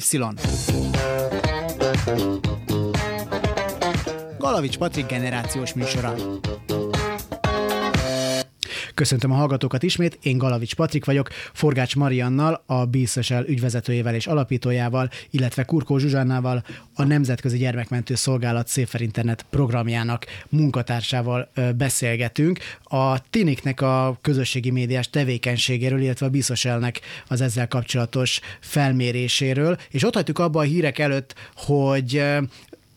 [4.37, 6.15] Galavics Patrik generációs műsora.
[8.99, 15.09] Köszöntöm a hallgatókat ismét, én Galavics Patrik vagyok, Forgács Mariannal, a BISZSL ügyvezetőjével és alapítójával,
[15.29, 22.59] illetve Kurkó Zsuzsannával, a Nemzetközi Gyermekmentő Szolgálat Széfer Internet programjának munkatársával beszélgetünk.
[22.83, 30.13] A Tiniknek a közösségi médiás tevékenységéről, illetve a BISZSL-nek az ezzel kapcsolatos felméréséről, és ott
[30.13, 32.23] hagytuk abba a hírek előtt, hogy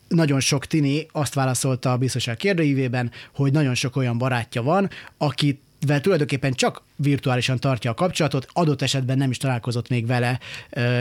[0.08, 5.60] nagyon sok tini azt válaszolta a biztoság kérdőívében, hogy nagyon sok olyan barátja van, akit
[5.86, 10.40] vel tulajdonképpen csak virtuálisan tartja a kapcsolatot, adott esetben nem is találkozott még vele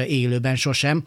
[0.08, 1.04] élőben sosem,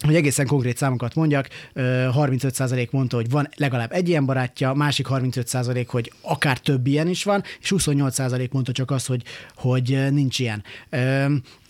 [0.00, 5.86] hogy egészen konkrét számokat mondjak, 35% mondta, hogy van legalább egy ilyen barátja, másik 35%
[5.88, 9.22] hogy akár több ilyen is van, és 28% mondta csak azt, hogy,
[9.54, 10.62] hogy nincs ilyen.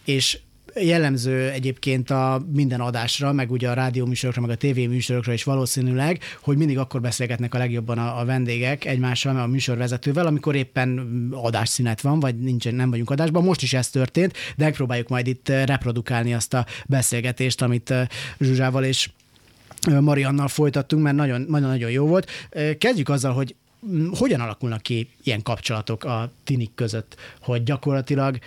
[0.05, 0.39] És
[0.81, 5.45] jellemző egyébként a minden adásra, meg ugye a rádió műsorokra, meg a tévé műsorokra is
[5.45, 11.09] valószínűleg, hogy mindig akkor beszélgetnek a legjobban a, a vendégek egymással, a műsorvezetővel, amikor éppen
[11.33, 13.45] adásszünet van, vagy nincsen, nem vagyunk adásban.
[13.45, 17.95] Most is ez történt, de megpróbáljuk majd itt reprodukálni azt a beszélgetést, amit
[18.41, 19.11] Zsuzsával és
[20.01, 22.31] Mariannal folytattunk, mert nagyon-nagyon jó volt.
[22.79, 23.55] Kezdjük azzal, hogy
[24.19, 28.39] hogyan alakulnak ki ilyen kapcsolatok a tinik között, hogy gyakorlatilag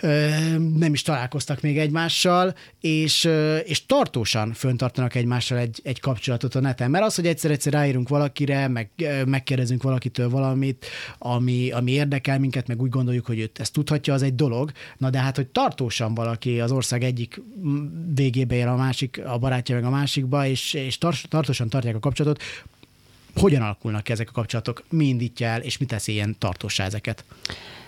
[0.00, 0.28] ö,
[0.76, 6.60] nem is találkoztak még egymással, és, ö, és tartósan föntartanak egymással egy, egy kapcsolatot a
[6.60, 6.90] neten.
[6.90, 8.90] Mert az, hogy egyszer-egyszer ráírunk valakire, meg
[9.26, 10.86] megkérdezünk valakitől valamit,
[11.18, 14.72] ami, ami érdekel minket, meg úgy gondoljuk, hogy őt ezt tudhatja, az egy dolog.
[14.96, 17.40] Na de hát, hogy tartósan valaki az ország egyik
[18.14, 20.98] végébe ér a másik, a barátja meg a másikba, és, és
[21.28, 22.42] tartósan tartják a kapcsolatot,
[23.36, 27.24] hogyan alakulnak ezek a kapcsolatok, mi indítja el, és mi teszi ilyen tartósá ezeket?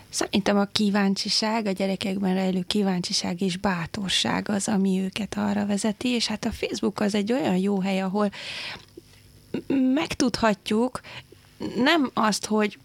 [0.09, 6.27] Szerintem a kíváncsiság, a gyerekekben rejlő kíváncsiság és bátorság az, ami őket arra vezeti, és
[6.27, 8.31] hát a Facebook az egy olyan jó hely, ahol
[9.95, 11.01] megtudhatjuk
[11.77, 12.79] nem azt, hogy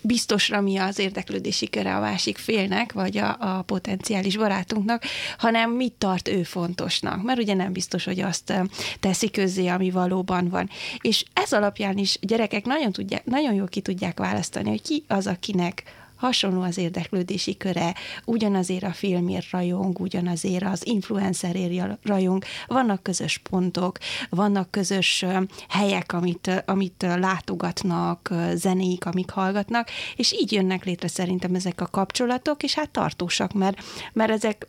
[0.00, 5.02] biztosra mi az érdeklődési köre a másik félnek, vagy a, a potenciális barátunknak,
[5.38, 7.22] hanem mit tart ő fontosnak.
[7.22, 8.52] Mert ugye nem biztos, hogy azt
[9.00, 10.68] teszi közzé, ami valóban van.
[11.00, 15.26] És ez alapján is gyerekek nagyon, tudják, nagyon jól ki tudják választani, hogy ki az,
[15.26, 15.82] akinek
[16.20, 23.98] hasonló az érdeklődési köre, ugyanazért a filmért rajong, ugyanazért az influencerért rajong, vannak közös pontok,
[24.30, 25.24] vannak közös
[25.68, 32.62] helyek, amit, amit látogatnak, zenéik, amik hallgatnak, és így jönnek létre szerintem ezek a kapcsolatok,
[32.62, 34.66] és hát tartósak, mert, mert ezek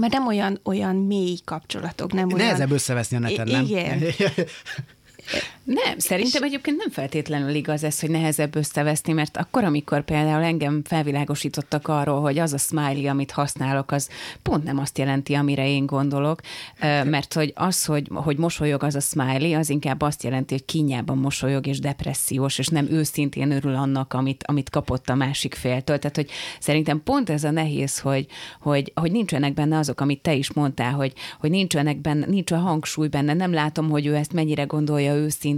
[0.00, 2.46] mert nem olyan, olyan mély kapcsolatok, nem olyan...
[2.46, 3.64] Nehezebb összeveszni a neten, nem?
[3.64, 4.02] Igen.
[5.64, 10.82] Nem, szerintem egyébként nem feltétlenül igaz ez, hogy nehezebb összeveszni, mert akkor, amikor például engem
[10.84, 14.08] felvilágosítottak arról, hogy az a smiley, amit használok, az
[14.42, 16.40] pont nem azt jelenti, amire én gondolok,
[17.04, 21.18] mert hogy az, hogy, hogy mosolyog az a smiley, az inkább azt jelenti, hogy kínjában
[21.18, 25.98] mosolyog és depressziós, és nem őszintén örül annak, amit, amit kapott a másik féltől.
[25.98, 28.26] Tehát, hogy szerintem pont ez a nehéz, hogy,
[28.60, 32.56] hogy, hogy nincsenek benne azok, amit te is mondtál, hogy, hogy nincsenek benne, nincs a
[32.56, 35.50] hangsúly benne, nem látom, hogy ő ezt mennyire gondolja őszintén,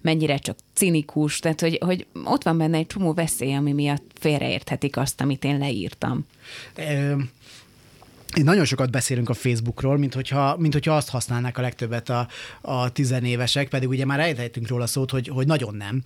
[0.00, 4.96] mennyire csak cinikus, tehát hogy, hogy ott van benne egy csomó veszély, ami miatt félreérthetik
[4.96, 6.26] azt, amit én leírtam.
[8.36, 12.28] Én nagyon sokat beszélünk a Facebookról, mint hogyha, mint hogyha azt használnák a legtöbbet a,
[12.60, 16.02] a tizenévesek, pedig ugye már ejtettünk róla szót, hogy, hogy nagyon nem.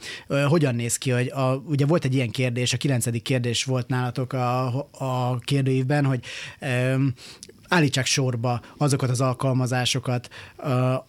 [0.49, 4.33] Hogyan néz ki, hogy a, ugye volt egy ilyen kérdés, a kilencedik kérdés volt nálatok
[4.33, 6.21] a, a kérdőívben, hogy
[7.69, 10.29] állítsák sorba azokat az alkalmazásokat,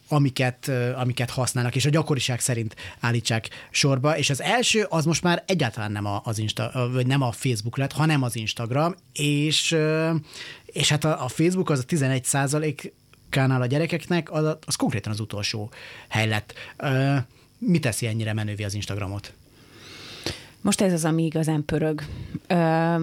[0.07, 5.43] amiket, amiket használnak, és a gyakoriság szerint állítsák sorba, és az első az most már
[5.47, 9.77] egyáltalán nem az Insta, vagy nem a Facebook lett, hanem az Instagram, és,
[10.65, 12.93] és hát a, a Facebook az a 11 százalék
[13.29, 15.71] kánál a gyerekeknek, az, az konkrétan az utolsó
[16.07, 16.53] hely lett.
[17.57, 19.33] Mi teszi ennyire menővé az Instagramot?
[20.65, 22.01] Most ez az, ami igazán pörög.
[22.47, 22.95] Ö,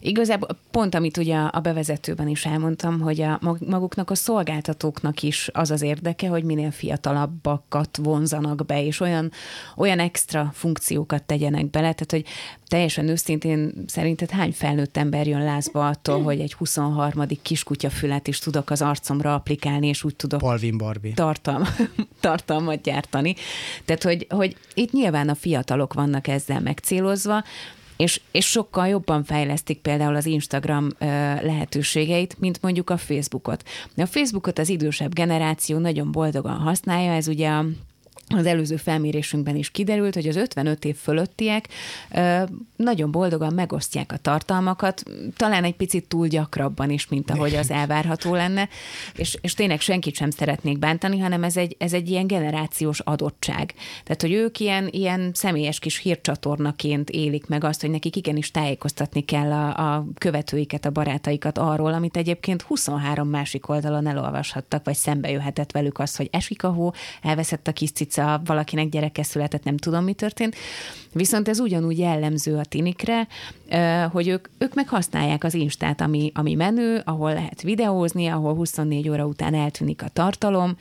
[0.00, 5.70] igazából pont, amit ugye a bevezetőben is elmondtam, hogy a maguknak a szolgáltatóknak is az
[5.70, 9.30] az érdeke, hogy minél fiatalabbakat vonzanak be, és olyan,
[9.76, 12.24] olyan extra funkciókat tegyenek bele, tehát hogy
[12.66, 17.26] teljesen őszintén szerinted hány felnőtt ember jön lázba attól, hogy egy 23.
[17.42, 21.14] kiskutya fület is tudok az arcomra applikálni, és úgy tudok Palvin Barbie.
[21.14, 21.62] Tartalm,
[22.20, 23.34] tartalmat gyártani.
[23.84, 27.44] Tehát, hogy, hogy itt nyilván a fiatalok vannak ezzel megcélozva,
[27.96, 31.06] és, és sokkal jobban fejlesztik például az Instagram ö,
[31.42, 33.64] lehetőségeit, mint mondjuk a Facebookot.
[33.96, 37.64] A Facebookot az idősebb generáció nagyon boldogan használja, ez ugye a
[38.36, 41.68] az előző felmérésünkben is kiderült, hogy az 55 év fölöttiek
[42.76, 45.02] nagyon boldogan megosztják a tartalmakat,
[45.36, 48.68] talán egy picit túl gyakrabban is, mint ahogy az elvárható lenne,
[49.14, 53.74] és, és tényleg senkit sem szeretnék bántani, hanem ez egy, ez egy ilyen generációs adottság.
[54.04, 59.24] Tehát, hogy ők ilyen, ilyen személyes kis hírcsatornaként élik meg azt, hogy nekik igenis tájékoztatni
[59.24, 65.30] kell a, a követőiket, a barátaikat arról, amit egyébként 23 másik oldalon elolvashattak, vagy szembe
[65.30, 69.64] jöhetett velük az, hogy esik a hó, elveszett a kis cica, vissza, valakinek gyereke született,
[69.64, 70.56] nem tudom, mi történt.
[71.12, 73.26] Viszont ez ugyanúgy jellemző a tinikre,
[74.10, 74.88] hogy ők, ők meg
[75.40, 80.76] az Instát, ami, ami menő, ahol lehet videózni, ahol 24 óra után eltűnik a tartalom,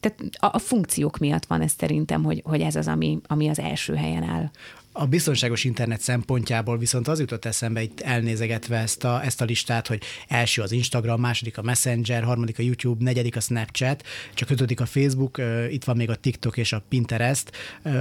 [0.00, 3.58] tehát a, a funkciók miatt van ez szerintem, hogy, hogy ez az, ami, ami az
[3.58, 4.50] első helyen áll.
[4.92, 9.86] A biztonságos internet szempontjából viszont az jutott eszembe itt elnézegetve ezt a, ezt a listát,
[9.86, 14.80] hogy első az Instagram, második a Messenger, harmadik a YouTube, negyedik a Snapchat, csak ötödik
[14.80, 17.50] a Facebook, itt van még a TikTok és a Pinterest,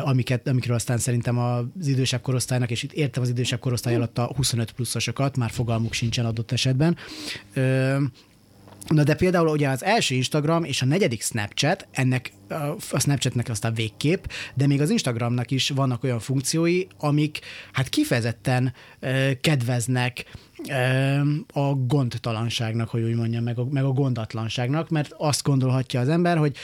[0.02, 4.32] amiket, amikről aztán szerintem az idősebb korosztálynak, és itt értem az idősebb korosztály alatt a
[4.36, 6.98] 25 pluszosokat, már fogalmuk sincsen adott esetben.
[8.90, 12.32] Na de például ugye az első Instagram és a negyedik Snapchat, ennek
[12.92, 17.40] a Snapchatnek aztán végkép, de még az Instagramnak is vannak olyan funkciói, amik
[17.72, 18.74] hát kifejezetten
[19.42, 20.26] kedveznek
[21.54, 26.38] a gondtalanságnak, hogy úgy mondjam, meg a, meg a gondatlanságnak, mert azt gondolhatja az ember,
[26.38, 26.56] hogy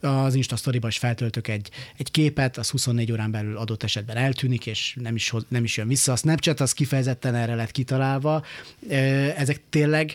[0.00, 4.66] az Insta story is feltöltök egy, egy képet, az 24 órán belül adott esetben eltűnik,
[4.66, 6.12] és nem is, nem is jön vissza.
[6.12, 8.44] A Snapchat az kifejezetten erre lett kitalálva.
[9.36, 10.14] Ezek tényleg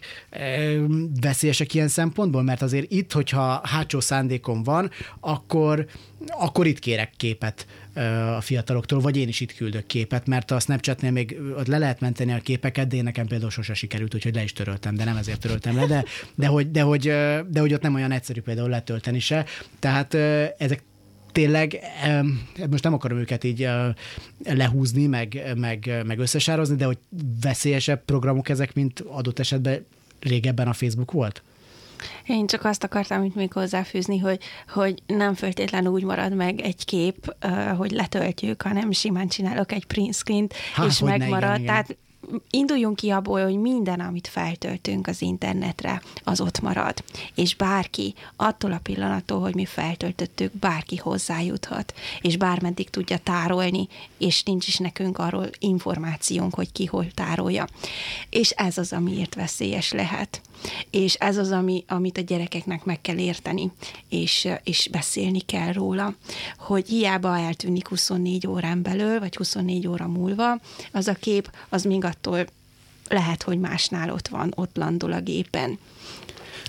[1.22, 5.86] veszélyesek ilyen szempontból, mert azért itt, hogyha hátsó szándékom van, akkor,
[6.28, 7.66] akkor itt kérek képet
[8.36, 12.00] a fiataloktól, vagy én is itt küldök képet, mert a Snapchatnél még ott le lehet
[12.00, 15.18] menteni a képeket, de én nekem például sose sikerült, úgyhogy le is töröltem, de nem
[15.18, 16.04] ezért töröltem le, de,
[16.36, 17.02] de, hogy, de, hogy,
[17.50, 19.46] de hogy ott nem olyan egyszerű például letölteni se.
[19.80, 20.14] Tehát
[20.58, 20.84] ezek
[21.32, 21.80] tényleg,
[22.70, 23.70] most nem akarom őket így
[24.44, 26.98] lehúzni, meg, meg, meg összesározni, de hogy
[27.42, 29.86] veszélyesebb programok ezek, mint adott esetben
[30.20, 31.44] régebben a Facebook volt?
[32.26, 36.86] Én csak azt akartam itt még hozzáfűzni, hogy, hogy nem feltétlenül úgy marad meg egy
[36.86, 37.36] kép,
[37.78, 41.50] hogy letöltjük, hanem simán csinálok egy print screen-t, Há, és megmarad.
[41.50, 42.12] Ne, igen, Tehát igen
[42.50, 47.04] induljunk ki abból, hogy minden, amit feltöltünk az internetre, az ott marad.
[47.36, 54.44] És bárki, attól a pillanattól, hogy mi feltöltöttük, bárki hozzájuthat, és bármeddig tudja tárolni, és
[54.44, 57.68] nincs is nekünk arról információnk, hogy ki hol tárolja.
[58.30, 60.42] És ez az, amiért veszélyes lehet.
[60.90, 63.72] És ez az, ami, amit a gyerekeknek meg kell érteni,
[64.10, 66.14] és, és beszélni kell róla,
[66.58, 70.60] hogy hiába eltűnik 24 órán belül, vagy 24 óra múlva,
[70.92, 72.46] az a kép, az még attól
[73.10, 75.80] lehet, hogy másnál ott van, ott landol a gépen.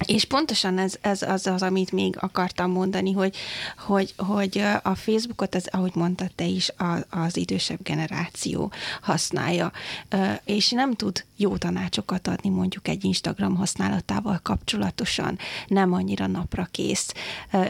[0.07, 3.37] És pontosan ez, ez az, az, amit még akartam mondani, hogy,
[3.79, 6.73] hogy, hogy a Facebookot, az, ahogy mondtad te is,
[7.11, 9.73] az idősebb generáció használja,
[10.45, 17.13] és nem tud jó tanácsokat adni mondjuk egy Instagram használatával kapcsolatosan, nem annyira napra kész.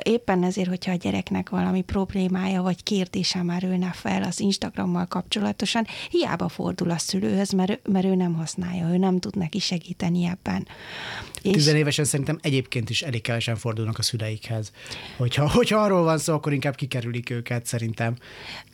[0.03, 5.87] Éppen ezért, hogyha a gyereknek valami problémája vagy kérdése már ülne fel az Instagrammal kapcsolatosan,
[6.11, 10.67] hiába fordul a szülőhöz, mert, mert ő nem használja, ő nem tud neki segíteni ebben.
[11.53, 14.73] Tizenévesen szerintem egyébként is elég kevesen fordulnak a szüleikhez.
[15.17, 18.17] Hogyha, hogyha arról van szó, akkor inkább kikerülik őket szerintem.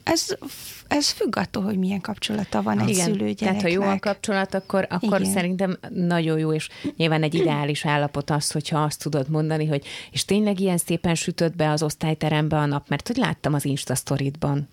[0.03, 0.27] Ez,
[0.89, 4.87] ez függ attól, hogy milyen kapcsolata van egy szülő Tehát, ha jó a kapcsolat, akkor,
[4.91, 9.85] akkor szerintem nagyon jó, és nyilván egy ideális állapot az, hogyha azt tudod mondani, hogy
[10.11, 13.95] és tényleg ilyen szépen sütött be az osztályterembe a nap, mert hogy láttam az Insta
[13.95, 14.69] sztoritban.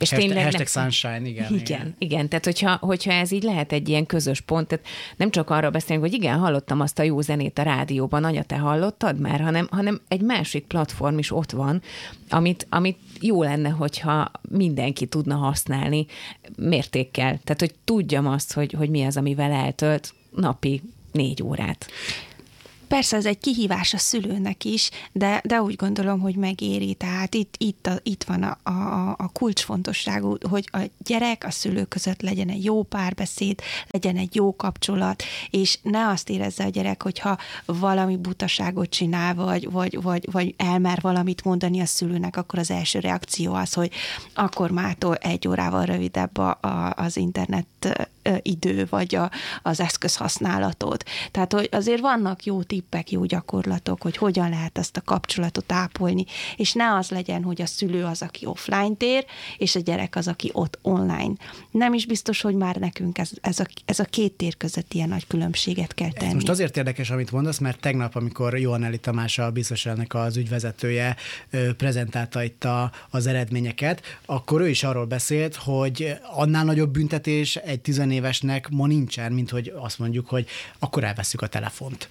[0.00, 0.90] És hashtag, tényleg hashtag nem...
[0.90, 1.60] sunshine, igen, igen.
[1.60, 2.28] Igen, igen.
[2.28, 4.86] Tehát hogyha, hogyha ez így lehet egy ilyen közös pont, tehát
[5.16, 8.56] nem csak arra beszélünk, hogy igen, hallottam azt a jó zenét a rádióban, anya, te
[8.56, 11.82] hallottad már, hanem, hanem egy másik platform is ott van,
[12.28, 16.06] amit, amit jó lenne, hogyha mindenki tudna használni
[16.56, 17.40] mértékkel.
[17.44, 20.82] Tehát, hogy tudjam azt, hogy, hogy mi az, amivel eltölt napi
[21.12, 21.86] négy órát.
[22.90, 26.94] Persze ez egy kihívás a szülőnek is, de, de úgy gondolom, hogy megéri.
[26.94, 31.84] Tehát itt, itt, a, itt van a, a, a kulcsfontosságú, hogy a gyerek a szülő
[31.84, 37.02] között legyen egy jó párbeszéd, legyen egy jó kapcsolat, és ne azt érezze a gyerek,
[37.02, 42.70] hogyha valami butaságot csinál, vagy, vagy, vagy, vagy elmer valamit mondani a szülőnek, akkor az
[42.70, 43.90] első reakció az, hogy
[44.34, 48.08] akkor mától egy órával rövidebb a, a, az internet
[48.42, 49.30] idő, vagy a,
[49.62, 51.02] az eszközhasználatod.
[51.30, 56.24] Tehát, hogy azért vannak jó tippek, jó gyakorlatok, hogy hogyan lehet ezt a kapcsolatot ápolni,
[56.56, 59.24] és ne az legyen, hogy a szülő az, aki offline tér,
[59.58, 61.32] és a gyerek az, aki ott online.
[61.70, 65.08] Nem is biztos, hogy már nekünk ez, ez, a, ez a két tér között ilyen
[65.08, 66.28] nagy különbséget kell tenni.
[66.28, 70.36] Ez most azért érdekes, amit mondasz, mert tegnap, amikor Johan Tamás, a biztos ennek az
[70.36, 71.16] ügyvezetője
[71.76, 77.80] prezentálta itt a, az eredményeket, akkor ő is arról beszélt, hogy annál nagyobb büntetés egy
[77.80, 80.46] 10 évesnek ma nincsen, mint hogy azt mondjuk, hogy
[80.78, 82.08] akkor elveszük a telefont.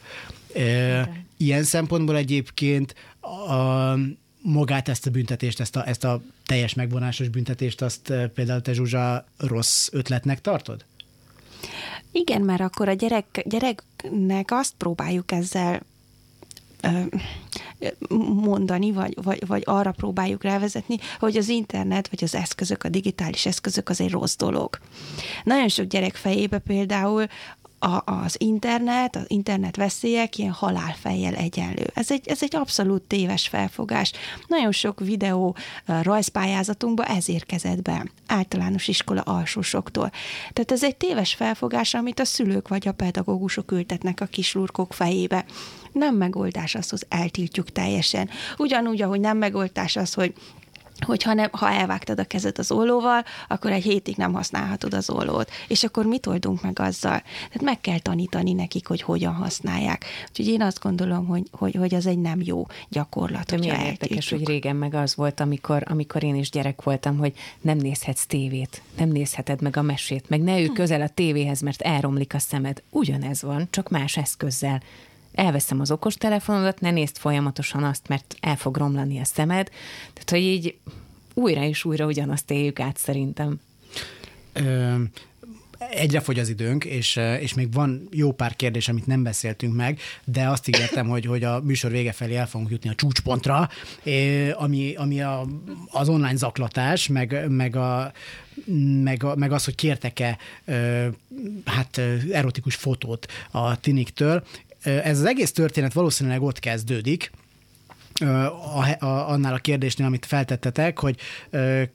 [0.50, 1.04] Okay.
[1.38, 3.94] Ilyen szempontból egyébként a,
[4.42, 9.26] magát ezt a büntetést, ezt a, ezt a teljes megvonásos büntetést, azt például te Zsuzsa
[9.38, 10.86] rossz ötletnek tartod?
[12.12, 15.82] Igen, mert akkor a gyerek, gyereknek azt próbáljuk ezzel
[18.34, 23.46] mondani, vagy, vagy, vagy arra próbáljuk rávezetni, hogy az internet, vagy az eszközök, a digitális
[23.46, 24.80] eszközök az egy rossz dolog.
[25.44, 27.26] Nagyon sok gyerek fejébe például
[27.80, 31.92] a, az internet, az internet veszélyek ilyen halálfejjel egyenlő.
[31.94, 34.12] Ez egy, ez egy abszolút téves felfogás.
[34.48, 40.12] Nagyon sok videó rajzpályázatunkba ez érkezett be, általános iskola alsósoktól.
[40.54, 45.46] Tehát ez egy téves felfogás, amit a szülők vagy a pedagógusok ültetnek a kislurkok fejébe.
[45.92, 48.30] Nem megoldás az, hogy eltiltjuk teljesen.
[48.58, 50.34] Ugyanúgy, ahogy nem megoldás az, hogy
[51.06, 55.10] hogy ha, nem, ha elvágtad a kezed az ollóval, akkor egy hétig nem használhatod az
[55.10, 55.52] ollót.
[55.68, 57.22] És akkor mit oldunk meg azzal?
[57.22, 60.06] Tehát meg kell tanítani nekik, hogy hogyan használják.
[60.30, 63.58] Úgyhogy én azt gondolom, hogy, hogy, hogy az egy nem jó gyakorlat.
[63.58, 67.78] Milyen érdekes, hogy régen meg az volt, amikor, amikor én is gyerek voltam, hogy nem
[67.78, 72.34] nézhetsz tévét, nem nézheted meg a mesét, meg ne ülj közel a tévéhez, mert elromlik
[72.34, 72.82] a szemed.
[72.90, 74.82] Ugyanez van, csak más eszközzel
[75.34, 79.70] elveszem az okostelefonodat, ne nézd folyamatosan azt, mert el fog romlani a szemed.
[80.14, 80.78] Tehát, hogy így
[81.34, 83.60] újra és újra ugyanazt éljük át szerintem.
[84.54, 84.96] Ö,
[85.90, 90.00] egyre fogy az időnk, és, és még van jó pár kérdés, amit nem beszéltünk meg,
[90.26, 93.70] de azt ígértem, hogy, hogy a műsor vége felé el fogunk jutni a csúcspontra,
[94.54, 95.46] ami, ami a,
[95.92, 98.12] az online zaklatás, meg, meg a
[99.04, 100.38] meg, meg az, hogy kértek-e
[101.66, 102.02] hát
[102.32, 104.44] erotikus fotót a tiniktől.
[104.84, 107.32] Ez az egész történet valószínűleg ott kezdődik,
[108.22, 111.18] a, a, annál a kérdésnél, amit feltettetek, hogy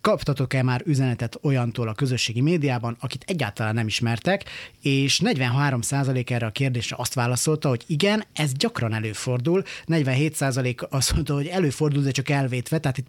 [0.01, 4.45] kaptatok-e már üzenetet olyantól a közösségi médiában, akit egyáltalán nem ismertek,
[4.83, 11.35] és 43% erre a kérdésre azt válaszolta, hogy igen, ez gyakran előfordul, 47% azt mondta,
[11.35, 13.07] hogy előfordul, de csak elvétve, tehát itt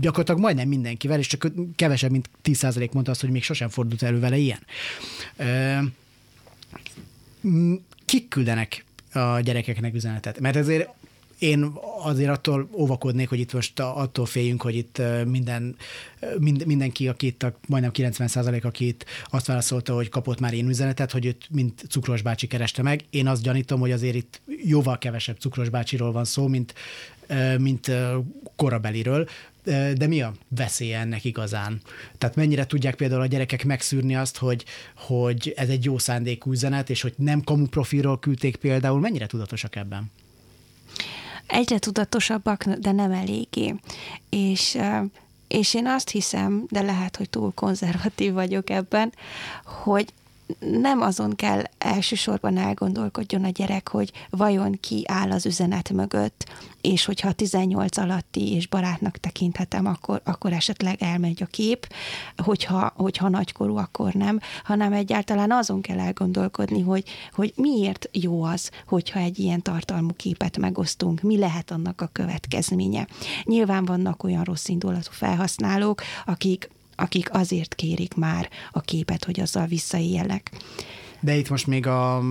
[0.00, 1.46] gyakorlatilag majdnem mindenkivel, és csak
[1.76, 4.60] kevesebb, mint 10% mondta azt, hogy még sosem fordult elő vele ilyen.
[8.04, 10.40] Kik küldenek a gyerekeknek üzenetet?
[10.40, 10.88] Mert ezért
[11.40, 15.76] én azért attól óvakodnék, hogy itt most attól féljünk, hogy itt minden,
[16.38, 20.54] mind, mindenki, aki itt, a, majdnem 90 százalék, aki itt azt válaszolta, hogy kapott már
[20.54, 23.04] én üzenetet, hogy őt mint cukros bácsi kereste meg.
[23.10, 26.74] Én azt gyanítom, hogy azért itt jóval kevesebb cukros bácsiról van szó, mint,
[27.58, 27.90] mint
[28.56, 29.28] korabeliről.
[29.64, 31.80] De mi a veszélye ennek igazán?
[32.18, 34.64] Tehát mennyire tudják például a gyerekek megszűrni azt, hogy,
[34.96, 39.76] hogy ez egy jó szándékú üzenet, és hogy nem kamu profilról küldték például, mennyire tudatosak
[39.76, 40.10] ebben?
[41.50, 43.74] egyre tudatosabbak, de nem eléggé.
[44.28, 44.78] És
[45.48, 49.12] és én azt hiszem, de lehet, hogy túl konzervatív vagyok ebben,
[49.64, 50.12] hogy
[50.58, 56.48] nem azon kell elsősorban elgondolkodjon a gyerek, hogy vajon ki áll az üzenet mögött,
[56.80, 61.92] és hogyha 18 alatti és barátnak tekinthetem, akkor, akkor esetleg elmegy a kép,
[62.36, 68.70] hogyha, hogyha nagykorú, akkor nem, hanem egyáltalán azon kell elgondolkodni, hogy, hogy miért jó az,
[68.86, 73.06] hogyha egy ilyen tartalmú képet megosztunk, mi lehet annak a következménye.
[73.44, 76.70] Nyilván vannak olyan rossz indulatú felhasználók, akik
[77.00, 80.50] akik azért kérik már a képet, hogy azzal visszaéljenek.
[81.20, 82.22] De itt most még a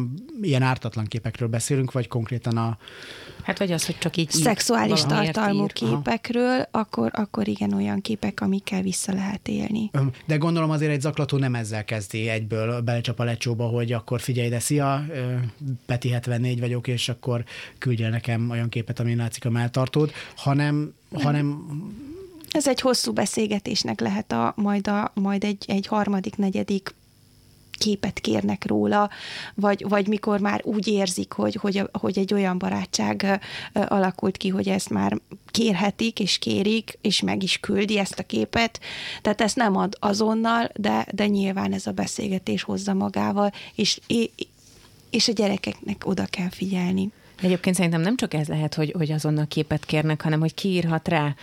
[0.42, 2.78] ilyen ártatlan képekről beszélünk, vagy konkrétan a...
[3.44, 4.30] Hát vagy az, hogy csak így...
[4.30, 5.72] Szexuális tartalmú ír.
[5.72, 9.92] képekről, akkor, akkor igen, olyan képek, amikkel vissza lehet élni.
[10.26, 14.50] De gondolom azért egy zaklató nem ezzel kezdi egyből, belecsap a lecsóba, hogy akkor figyelj,
[14.50, 15.06] de szia,
[15.86, 17.44] Peti 74 vagyok, és akkor
[17.78, 21.66] küldjél nekem olyan képet, ami látszik a melltartód, hanem, hanem
[22.50, 26.94] ez egy hosszú beszélgetésnek lehet a, majd, a, majd egy, egy harmadik, negyedik
[27.80, 29.10] képet kérnek róla,
[29.56, 33.40] vagy, vagy mikor már úgy érzik, hogy, hogy, hogy egy olyan barátság
[33.74, 38.80] alakult ki, hogy ezt már kérhetik, és kérik, és meg is küldi ezt a képet.
[39.22, 44.00] Tehát ezt nem ad azonnal, de, de nyilván ez a beszélgetés hozza magával, és,
[45.10, 47.12] és a gyerekeknek oda kell figyelni.
[47.42, 51.36] Egyébként szerintem nem csak ez lehet, hogy, hogy azonnal képet kérnek, hanem hogy kiírhat rá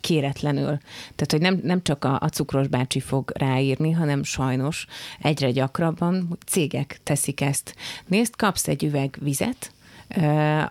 [0.00, 0.78] kéretlenül.
[1.14, 4.86] Tehát, hogy nem, nem csak a, a cukros bácsi fog ráírni, hanem sajnos
[5.20, 7.74] egyre gyakrabban cégek teszik ezt.
[8.06, 9.72] Nézd, kapsz egy üveg vizet,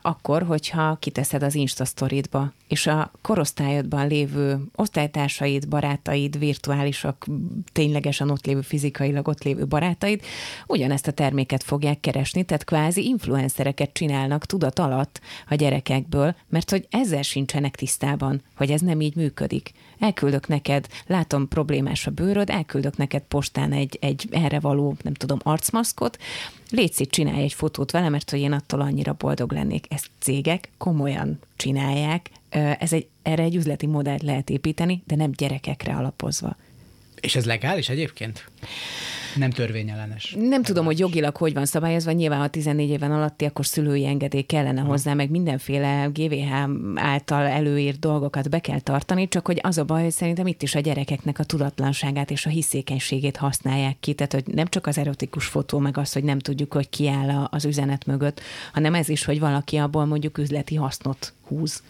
[0.01, 7.25] akkor, hogyha kiteszed az Insta sztoridba, és a korosztályodban lévő osztálytársaid, barátaid, virtuálisak,
[7.71, 10.21] ténylegesen ott lévő, fizikailag ott lévő barátaid
[10.67, 16.87] ugyanezt a terméket fogják keresni, tehát kvázi influencereket csinálnak tudat alatt a gyerekekből, mert hogy
[16.89, 19.71] ezzel sincsenek tisztában, hogy ez nem így működik.
[19.99, 25.39] Elküldök neked, látom problémás a bőröd, elküldök neked postán egy, egy erre való, nem tudom,
[25.43, 26.17] arcmaszkot,
[26.69, 29.85] légy szét, csinálj egy fotót vele, mert hogy én attól annyira boldog lennék.
[29.89, 32.29] Ezt cégek komolyan csinálják,
[32.79, 36.55] ez egy, erre egy üzleti modellt lehet építeni, de nem gyerekekre alapozva.
[37.19, 38.49] És ez legális egyébként?
[39.37, 40.35] Nem törvényellenes.
[40.39, 42.11] Nem tudom, hogy jogilag hogy van szabályozva.
[42.11, 44.87] Nyilván, ha 14 éven alatti, akkor szülői engedély kellene ha.
[44.87, 46.53] hozzá, meg mindenféle GVH
[46.95, 50.75] által előírt dolgokat be kell tartani, csak hogy az a baj, hogy szerintem itt is
[50.75, 54.13] a gyerekeknek a tudatlanságát és a hiszékenységét használják ki.
[54.13, 57.47] Tehát, hogy nem csak az erotikus fotó, meg az, hogy nem tudjuk, hogy ki áll
[57.49, 58.41] az üzenet mögött,
[58.73, 61.81] hanem ez is, hogy valaki abból mondjuk üzleti hasznot húz.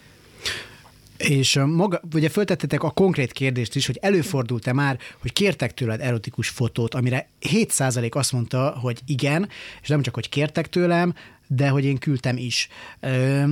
[1.18, 6.49] És maga, ugye föltettetek a konkrét kérdést is, hogy előfordult-e már, hogy kértek tőled erotikus
[6.49, 9.49] fotót, amire 7% azt mondta, hogy igen,
[9.82, 11.13] és nem csak, hogy kértek tőlem,
[11.47, 12.68] de hogy én küldtem is.
[12.99, 13.43] Ö,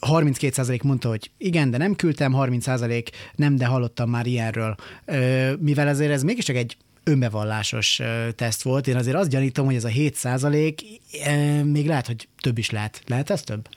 [0.00, 4.74] 32% mondta, hogy igen, de nem küldtem, 30% nem, de hallottam már ilyenről.
[5.58, 8.00] Mivel ezért ez mégiscsak egy önbevallásos
[8.34, 10.82] teszt volt, én azért azt gyanítom, hogy ez a 7%
[11.64, 13.02] még lehet, hogy több is lehet.
[13.06, 13.68] Lehet ez több?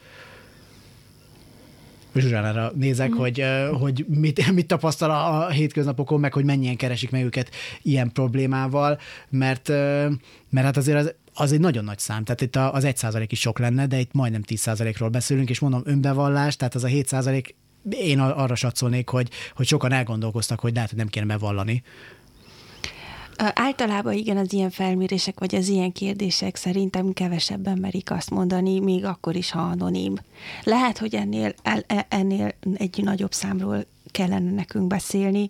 [2.16, 3.18] Zsuzsánára nézek, mm.
[3.18, 3.43] hogy,
[3.80, 7.49] hogy mit, mit tapasztal a hétköznapokon, meg hogy mennyien keresik meg őket
[7.82, 8.99] ilyen problémával,
[9.30, 9.68] mert,
[10.49, 12.24] mert hát azért az, az egy nagyon nagy szám.
[12.24, 15.60] Tehát itt az 1 százalék is sok lenne, de itt majdnem 10 százalékról beszélünk, és
[15.60, 17.55] mondom önbevallás, tehát az a 7 százalék
[17.89, 21.84] én arra satszolnék, hogy, hogy sokan elgondolkoztak, hogy lehet, hogy nem kéne bevallani,
[23.54, 29.06] Általában igen, az ilyen felmérések, vagy az ilyen kérdések szerintem kevesebben merik azt mondani, még
[29.06, 30.16] akkor is, ha anonim.
[30.64, 35.50] Lehet, hogy ennél, e, ennél egy nagyobb számról kellene nekünk beszélni.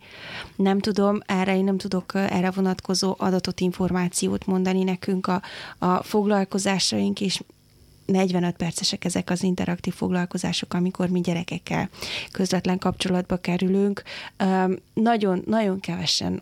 [0.55, 5.41] Nem tudom, erre én nem tudok erre vonatkozó adatot, információt mondani nekünk a,
[5.77, 7.41] a foglalkozásaink, és
[8.05, 11.89] 45 percesek ezek az interaktív foglalkozások, amikor mi gyerekekkel
[12.31, 14.03] közvetlen kapcsolatba kerülünk.
[14.93, 16.41] Nagyon, nagyon kevesen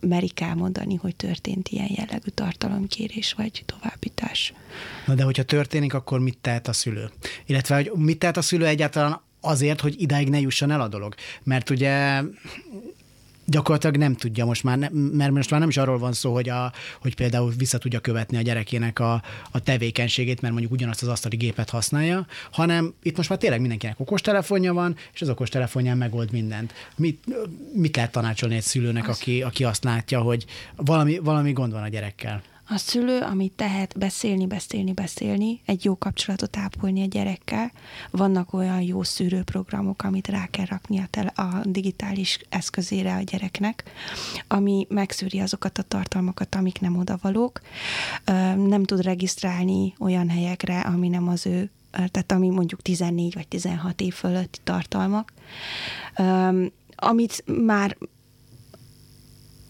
[0.00, 4.52] merik elmondani, hogy történt ilyen jellegű tartalomkérés vagy továbbítás.
[5.06, 7.10] Na de hogyha történik, akkor mit tehet a szülő?
[7.46, 11.14] Illetve, hogy mit tehet a szülő egyáltalán azért, hogy idáig ne jusson el a dolog?
[11.42, 12.22] Mert ugye
[13.50, 16.72] gyakorlatilag nem tudja most már, mert most már nem is arról van szó, hogy, a,
[17.00, 21.36] hogy például vissza tudja követni a gyerekének a, a tevékenységét, mert mondjuk ugyanazt az asztali
[21.36, 26.72] gépet használja, hanem itt most már tényleg mindenkinek okostelefonja van, és az okostelefonján megold mindent.
[26.96, 27.24] Mit,
[27.74, 30.44] mit lehet tanácsolni egy szülőnek, aki, aki azt látja, hogy
[30.76, 32.42] valami, valami gond van a gyerekkel?
[32.70, 37.72] A szülő, amit tehet, beszélni, beszélni, beszélni, egy jó kapcsolatot ápolni a gyerekkel.
[38.10, 43.84] Vannak olyan jó szűrőprogramok, amit rá kell rakni a, tele, a digitális eszközére a gyereknek,
[44.48, 47.60] ami megszűri azokat a tartalmakat, amik nem odavalók.
[48.56, 54.00] Nem tud regisztrálni olyan helyekre, ami nem az ő tehát ami mondjuk 14 vagy 16
[54.00, 55.32] év fölötti tartalmak,
[56.96, 57.96] amit már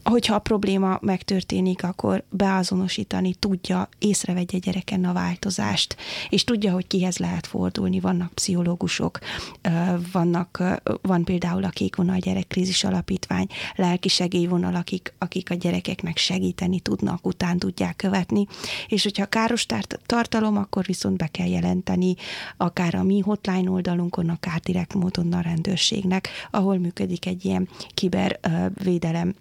[0.09, 5.97] hogyha a probléma megtörténik, akkor beazonosítani tudja, észrevegye gyereken a változást,
[6.29, 8.01] és tudja, hogy kihez lehet fordulni.
[8.01, 9.19] Vannak pszichológusok,
[10.13, 10.63] vannak,
[11.03, 13.47] van például a Kék Vonal Gyerekkrízis Alapítvány,
[13.77, 18.47] lelki segélyvonal, akik, akik a gyerekeknek segíteni tudnak, után tudják követni,
[18.89, 19.67] és hogyha káros
[20.07, 22.15] tartalom, akkor viszont be kell jelenteni
[22.57, 29.35] akár a mi hotline oldalunkon, akár direkt módon a rendőrségnek, ahol működik egy ilyen kibervédelem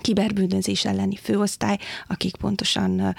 [0.00, 3.16] kiberbűnözés elleni főosztály, akik pontosan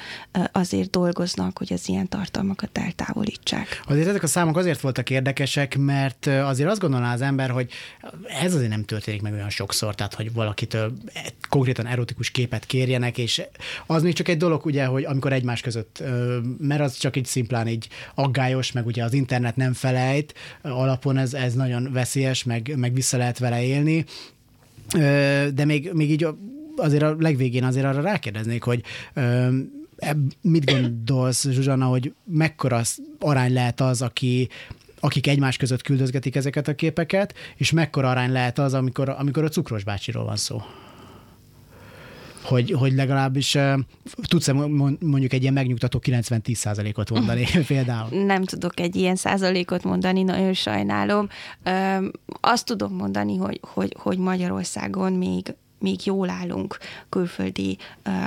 [0.52, 3.82] azért dolgoznak, hogy az ilyen tartalmakat eltávolítsák.
[3.88, 7.72] Azért ezek a számok azért voltak érdekesek, mert azért azt gondolná az ember, hogy
[8.44, 10.94] ez azért nem történik meg olyan sokszor, tehát hogy valakitől
[11.50, 13.42] konkrétan erotikus képet kérjenek, és
[13.86, 16.04] az még csak egy dolog, ugye, hogy amikor egymás között,
[16.58, 21.34] mert az csak egy szimplán így aggályos, meg ugye az internet nem felejt, alapon ez,
[21.34, 24.06] ez nagyon veszélyes, meg, meg vissza lehet vele élni,
[25.54, 26.28] de még, még így
[26.76, 28.84] azért a legvégén azért arra rákérdeznék, hogy
[30.42, 32.82] mit gondolsz, Zsuzsana, hogy mekkora
[33.20, 34.50] arány lehet az, aki
[35.00, 39.50] akik egymás között küldözgetik ezeket a képeket, és mekkora arány lehet az, amikor, amikor a
[39.50, 40.62] cukros bácsiról van szó?
[42.44, 43.80] Hogy, hogy legalábbis uh,
[44.28, 44.48] tudsz
[45.00, 48.26] mondjuk egy ilyen megnyugtató 90-10 ot mondani például?
[48.26, 51.30] Nem tudok egy ilyen százalékot mondani, nagyon sajnálom.
[51.66, 52.12] Um,
[52.42, 56.78] azt tudom mondani, hogy, hogy, hogy Magyarországon még még jól állunk
[57.10, 57.78] külföldi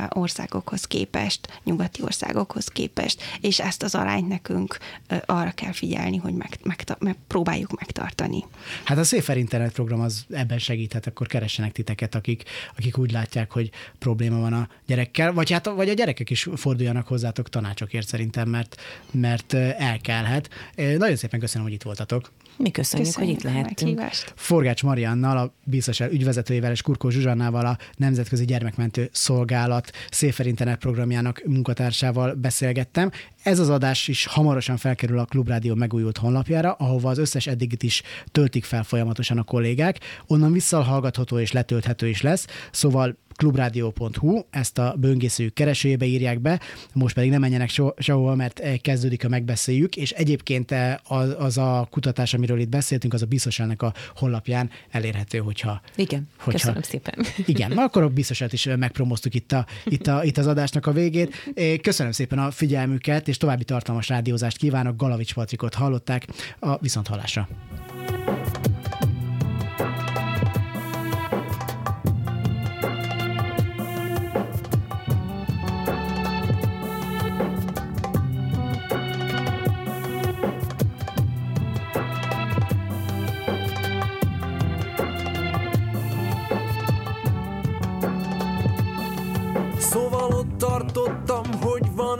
[0.08, 4.78] országokhoz képest, nyugati országokhoz képest, és ezt az arányt nekünk
[5.26, 8.44] arra kell figyelni, hogy meg, meg, meg próbáljuk megtartani.
[8.84, 12.42] Hát a Széfer Internet program az ebben segíthet, akkor keressenek titeket, akik,
[12.76, 17.06] akik úgy látják, hogy probléma van a gyerekkel, vagy, hát, vagy a gyerekek is forduljanak
[17.06, 18.76] hozzátok tanácsokért szerintem, mert,
[19.10, 20.48] mert elkelhet.
[20.74, 22.30] Nagyon szépen köszönöm, hogy itt voltatok.
[22.56, 24.00] Mi köszönjük, köszönjük hogy itt lehettünk.
[24.34, 31.42] Forgács Mariannal, a biztos ügyvezetőjével és Kurkó Zsuzsannával a Nemzetközi Gyermekmentő Szolgálat Széfer Internet programjának
[31.46, 33.10] munkatársával beszélgettem.
[33.42, 38.02] Ez az adás is hamarosan felkerül a Klubrádió megújult honlapjára, ahova az összes eddigit is
[38.32, 39.98] töltik fel folyamatosan a kollégák.
[40.26, 46.60] Onnan visszahallgatható és letölthető is lesz, szóval klubrádió.hu, ezt a böngészőjük keresőjébe írják be,
[46.92, 51.58] most pedig nem menjenek sehova, mert eh, kezdődik a megbeszéljük, és egyébként eh, az, az
[51.58, 55.80] a kutatás, amiről itt beszéltünk, az a biztos ennek a honlapján elérhető, hogyha...
[55.94, 57.14] Igen, hogyha, köszönöm szépen.
[57.46, 60.92] Igen, akkor a biztosát is eh, megpromoztuk itt, a, itt, a, itt az adásnak a
[60.92, 61.52] végét.
[61.82, 64.96] Köszönöm szépen a figyelmüket, és további tartalmas rádiózást kívánok.
[64.96, 66.26] Galavics Patrikot hallották
[66.58, 67.48] a Viszonthallásra.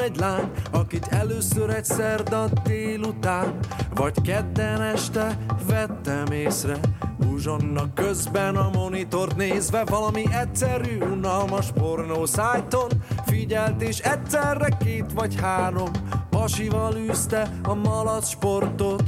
[0.06, 3.58] Egy lány, akit először egy szerda délután,
[3.94, 5.38] vagy kedden este
[5.68, 6.76] vettem észre,
[7.32, 12.88] Uzsonna közben a monitort nézve Valami egyszerű, unalmas pornó szájton
[13.26, 15.90] Figyelt és egyszerre két vagy három
[16.30, 19.02] Pasival űzte a malac sportot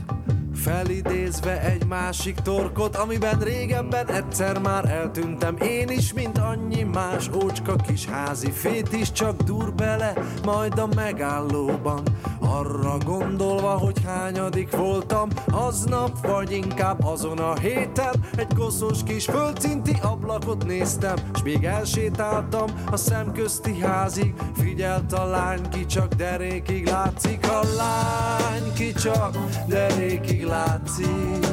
[0.69, 5.57] Felidézve egy másik torkot, amiben régebben egyszer már eltűntem.
[5.57, 10.13] Én is, mint annyi más ócska kis házi fét is Csak dur bele,
[10.45, 12.03] majd a megállóban
[12.51, 18.15] Arra gondolva, hogy hányadik voltam Aznap, vagy inkább azon a héten.
[18.37, 24.35] Egy koszos kis földszinti ablakot néztem S még elsétáltam a szemközti házig.
[24.55, 27.49] Figyelt a lány, ki csak derékig látszik.
[27.49, 29.37] A lány, ki csak
[29.67, 31.47] derékig látszik.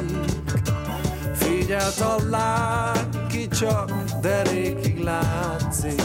[1.34, 6.02] Figyelt a lány, ki csak derékig látszik.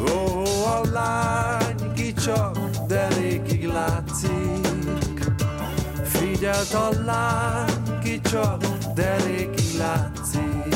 [0.00, 2.63] Ó, a lány, ki csak
[2.94, 5.24] derékig látszik.
[6.04, 8.64] Figyelt a lány, ki csak
[8.94, 10.74] derékig látszik.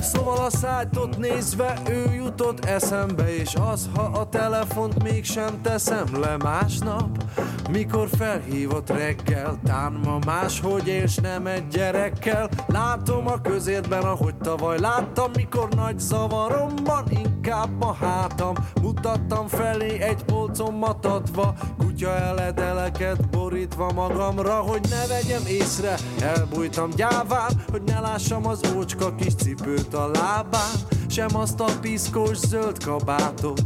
[0.00, 6.36] Szóval a szájtot nézve ő jutott eszembe És az, ha a telefont mégsem teszem le
[6.36, 7.24] másnap
[7.72, 12.48] Mikor felhívott reggel, tán ma máshogy és nem egy gyerekkel.
[12.66, 18.54] Látom a közérben, ahogy tavaly láttam Mikor nagy zavaromban inkább a hátam.
[18.82, 27.50] Mutattam felé egy polcomat adva Kutya eledeleket borítva magamra Hogy ne vegyem észre, elbújtam gyáván
[27.70, 30.74] Hogy ne lássam az ócska kis cipőt a lábán.
[31.08, 33.62] Sem azt a piszkos zöld kabátot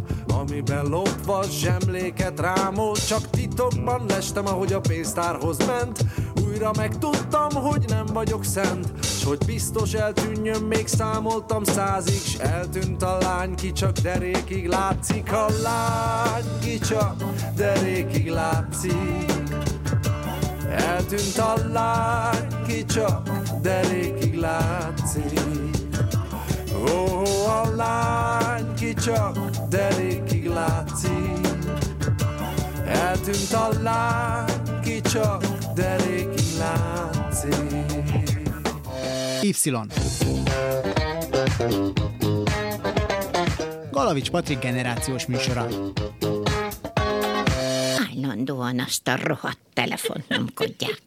[0.49, 6.05] Amiben lopva zsemléket rámolt Csak titokban lestem, ahogy a pénztárhoz ment.
[6.47, 9.05] Újra megtudtam, hogy nem vagyok szent.
[9.05, 12.20] S hogy biztos eltűnjön, még számoltam százig.
[12.20, 15.32] S eltűnt a lány, ki csak derékig látszik.
[15.32, 17.24] A lány, ki csak
[17.57, 19.24] derékig látszik.
[20.70, 23.30] Eltűnt a lány, ki csak
[23.61, 25.82] derékig látszik
[26.83, 27.14] Ó,
[27.47, 31.47] a lány, ki csak derékig látszik
[32.87, 37.70] Eltűnt a lány, ki csak derékig látszik
[39.43, 39.53] Y.
[43.91, 45.66] Galavics Patrik generációs műsora.
[48.11, 51.01] Állandóan azt a rohadt telefont nyomkodják.